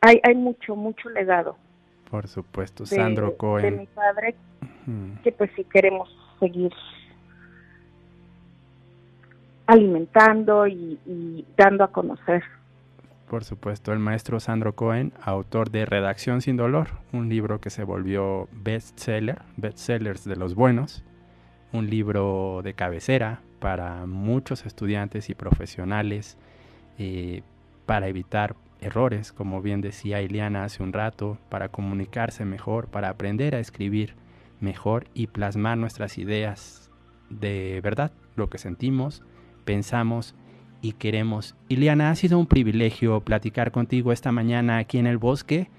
hay, 0.00 0.20
hay 0.22 0.34
mucho, 0.34 0.76
mucho 0.76 1.08
legado. 1.08 1.56
Por 2.10 2.28
supuesto, 2.28 2.84
Sandro 2.84 3.36
Cohen. 3.36 3.64
De 3.64 3.80
mi 3.80 3.86
padre, 3.86 4.34
que 5.22 5.32
pues 5.32 5.50
si 5.56 5.64
queremos 5.64 6.14
seguir 6.38 6.72
alimentando 9.66 10.66
y, 10.66 11.46
dando 11.56 11.84
a 11.84 11.88
conocer. 11.88 12.44
Por 13.28 13.42
supuesto, 13.44 13.92
el 13.92 13.98
maestro 13.98 14.38
Sandro 14.38 14.74
Cohen, 14.74 15.12
autor 15.22 15.70
de 15.70 15.86
Redacción 15.86 16.42
sin 16.42 16.56
Dolor, 16.56 16.88
un 17.12 17.28
libro 17.28 17.60
que 17.60 17.70
se 17.70 17.82
volvió 17.82 18.48
bestseller, 18.52 19.42
bestsellers 19.56 20.24
de 20.24 20.36
los 20.36 20.54
buenos, 20.54 21.02
un 21.72 21.88
libro 21.88 22.60
de 22.62 22.74
cabecera 22.74 23.40
para 23.60 24.06
muchos 24.06 24.66
estudiantes 24.66 25.30
y 25.30 25.34
profesionales 25.34 26.36
eh, 26.98 27.42
para 27.86 28.08
evitar 28.08 28.56
errores, 28.80 29.32
como 29.32 29.62
bien 29.62 29.80
decía 29.80 30.20
Ileana 30.20 30.64
hace 30.64 30.82
un 30.82 30.92
rato, 30.92 31.38
para 31.48 31.70
comunicarse 31.70 32.44
mejor, 32.44 32.88
para 32.88 33.08
aprender 33.08 33.54
a 33.54 33.60
escribir 33.60 34.14
mejor 34.60 35.06
y 35.14 35.28
plasmar 35.28 35.78
nuestras 35.78 36.18
ideas 36.18 36.90
de 37.30 37.80
verdad, 37.82 38.12
lo 38.36 38.50
que 38.50 38.58
sentimos, 38.58 39.22
pensamos 39.64 40.34
y 40.84 40.92
queremos. 40.92 41.56
Ileana, 41.70 42.10
ha 42.10 42.14
sido 42.14 42.38
un 42.38 42.46
privilegio 42.46 43.22
platicar 43.22 43.72
contigo 43.72 44.12
esta 44.12 44.32
mañana 44.32 44.76
aquí 44.76 44.98
en 44.98 45.06
el 45.06 45.16
bosque. 45.16 45.70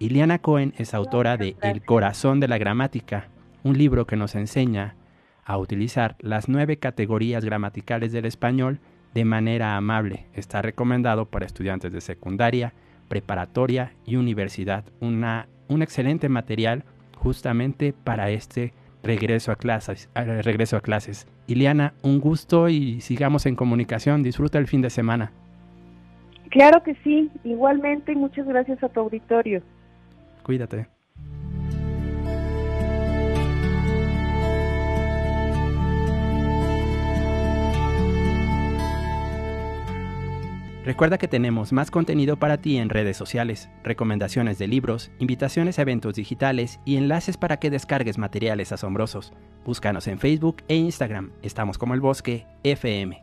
Ileana 0.00 0.40
Cohen 0.40 0.74
es 0.76 0.92
autora 0.92 1.36
de 1.36 1.54
El 1.62 1.82
corazón 1.82 2.40
de 2.40 2.48
la 2.48 2.58
gramática, 2.58 3.28
un 3.62 3.78
libro 3.78 4.08
que 4.08 4.16
nos 4.16 4.34
enseña 4.34 4.96
a 5.44 5.56
utilizar 5.56 6.16
las 6.18 6.48
nueve 6.48 6.78
categorías 6.78 7.44
gramaticales 7.44 8.10
del 8.10 8.24
español 8.24 8.80
de 9.14 9.24
manera 9.24 9.76
amable. 9.76 10.26
Está 10.34 10.62
recomendado 10.62 11.26
para 11.26 11.46
estudiantes 11.46 11.92
de 11.92 12.00
secundaria, 12.00 12.74
preparatoria 13.06 13.94
y 14.04 14.16
universidad. 14.16 14.84
Una, 14.98 15.46
un 15.68 15.82
excelente 15.82 16.28
material 16.28 16.84
justamente 17.14 17.92
para 17.92 18.30
este 18.30 18.74
regreso 19.04 19.52
a 19.52 19.56
clases. 19.56 20.08
regreso 20.14 20.76
a 20.76 20.80
clases. 20.80 21.28
Iliana, 21.50 21.94
un 22.02 22.20
gusto 22.20 22.68
y 22.68 23.00
sigamos 23.00 23.46
en 23.46 23.56
comunicación. 23.56 24.22
Disfruta 24.22 24.58
el 24.58 24.66
fin 24.66 24.82
de 24.82 24.90
semana. 24.90 25.32
Claro 26.50 26.82
que 26.82 26.94
sí, 27.04 27.30
igualmente 27.44 28.12
y 28.12 28.16
muchas 28.16 28.46
gracias 28.46 28.82
a 28.82 28.88
tu 28.88 29.00
auditorio. 29.00 29.62
Cuídate. 30.42 30.86
Recuerda 40.82 41.18
que 41.18 41.28
tenemos 41.28 41.74
más 41.74 41.90
contenido 41.90 42.38
para 42.38 42.56
ti 42.56 42.78
en 42.78 42.88
redes 42.88 43.14
sociales, 43.14 43.68
recomendaciones 43.84 44.58
de 44.58 44.66
libros, 44.66 45.10
invitaciones 45.18 45.78
a 45.78 45.82
eventos 45.82 46.14
digitales 46.14 46.80
y 46.86 46.96
enlaces 46.96 47.36
para 47.36 47.58
que 47.58 47.68
descargues 47.68 48.16
materiales 48.16 48.72
asombrosos. 48.72 49.34
Búscanos 49.66 50.06
en 50.06 50.18
Facebook 50.18 50.62
e 50.68 50.76
Instagram. 50.76 51.32
Estamos 51.42 51.76
como 51.76 51.92
el 51.92 52.00
bosque 52.00 52.46
FM. 52.64 53.22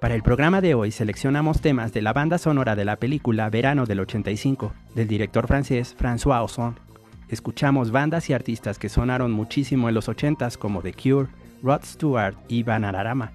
Para 0.00 0.16
el 0.16 0.22
programa 0.24 0.60
de 0.60 0.74
hoy 0.74 0.90
seleccionamos 0.90 1.60
temas 1.60 1.92
de 1.92 2.02
la 2.02 2.12
banda 2.12 2.36
sonora 2.38 2.74
de 2.74 2.84
la 2.84 2.96
película 2.96 3.48
Verano 3.48 3.86
del 3.86 4.00
85, 4.00 4.74
del 4.96 5.06
director 5.06 5.46
francés 5.46 5.96
François 5.96 6.42
Ozon. 6.42 6.80
Escuchamos 7.28 7.92
bandas 7.92 8.28
y 8.28 8.32
artistas 8.32 8.80
que 8.80 8.88
sonaron 8.88 9.30
muchísimo 9.30 9.88
en 9.88 9.94
los 9.94 10.08
80s 10.08 10.58
como 10.58 10.82
The 10.82 10.92
Cure, 10.92 11.28
Rod 11.64 11.82
Stewart 11.84 12.36
y 12.46 12.62
Bananarama, 12.62 13.32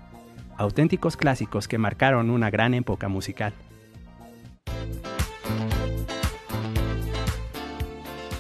auténticos 0.55 1.17
clásicos 1.17 1.67
que 1.67 1.79
marcaron 1.79 2.29
una 2.29 2.51
gran 2.51 2.75
época 2.75 3.07
musical. 3.07 3.53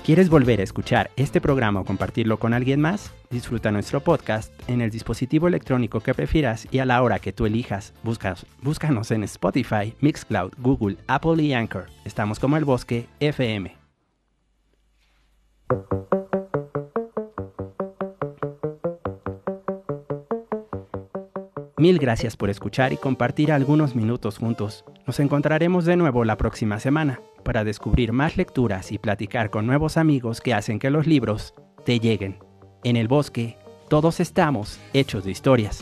¿Quieres 0.05 0.29
volver 0.29 0.59
a 0.59 0.63
escuchar 0.63 1.09
este 1.15 1.41
programa 1.41 1.81
o 1.81 1.85
compartirlo 1.85 2.37
con 2.37 2.53
alguien 2.53 2.81
más? 2.81 3.11
Disfruta 3.31 3.71
nuestro 3.71 3.99
podcast 3.99 4.51
en 4.67 4.81
el 4.81 4.91
dispositivo 4.91 5.47
electrónico 5.47 6.01
que 6.01 6.13
prefieras 6.13 6.67
y 6.71 6.79
a 6.79 6.85
la 6.85 7.01
hora 7.01 7.19
que 7.19 7.33
tú 7.33 7.47
elijas. 7.47 7.93
búscanos 8.61 9.11
en 9.11 9.23
Spotify, 9.23 9.95
Mixcloud, 10.01 10.53
Google, 10.59 10.97
Apple 11.07 11.41
y 11.41 11.53
Anchor. 11.53 11.87
Estamos 12.05 12.39
como 12.39 12.57
el 12.57 12.65
bosque 12.65 13.07
FM. 13.19 13.75
Mil 21.79 21.97
gracias 21.97 22.35
por 22.35 22.49
escuchar 22.49 22.91
y 22.91 22.97
compartir 22.97 23.53
algunos 23.53 23.95
minutos 23.95 24.37
juntos. 24.37 24.83
Nos 25.07 25.17
encontraremos 25.21 25.85
de 25.85 25.95
nuevo 25.95 26.25
la 26.25 26.35
próxima 26.35 26.77
semana 26.77 27.21
para 27.45 27.63
descubrir 27.63 28.11
más 28.11 28.35
lecturas 28.35 28.91
y 28.91 28.97
platicar 28.97 29.49
con 29.49 29.65
nuevos 29.65 29.95
amigos 29.95 30.41
que 30.41 30.53
hacen 30.53 30.77
que 30.77 30.89
los 30.89 31.07
libros 31.07 31.53
te 31.85 32.01
lleguen. 32.01 32.37
En 32.83 32.97
el 32.97 33.07
bosque, 33.07 33.55
todos 33.87 34.19
estamos 34.19 34.77
hechos 34.91 35.23
de 35.23 35.31
historias. 35.31 35.81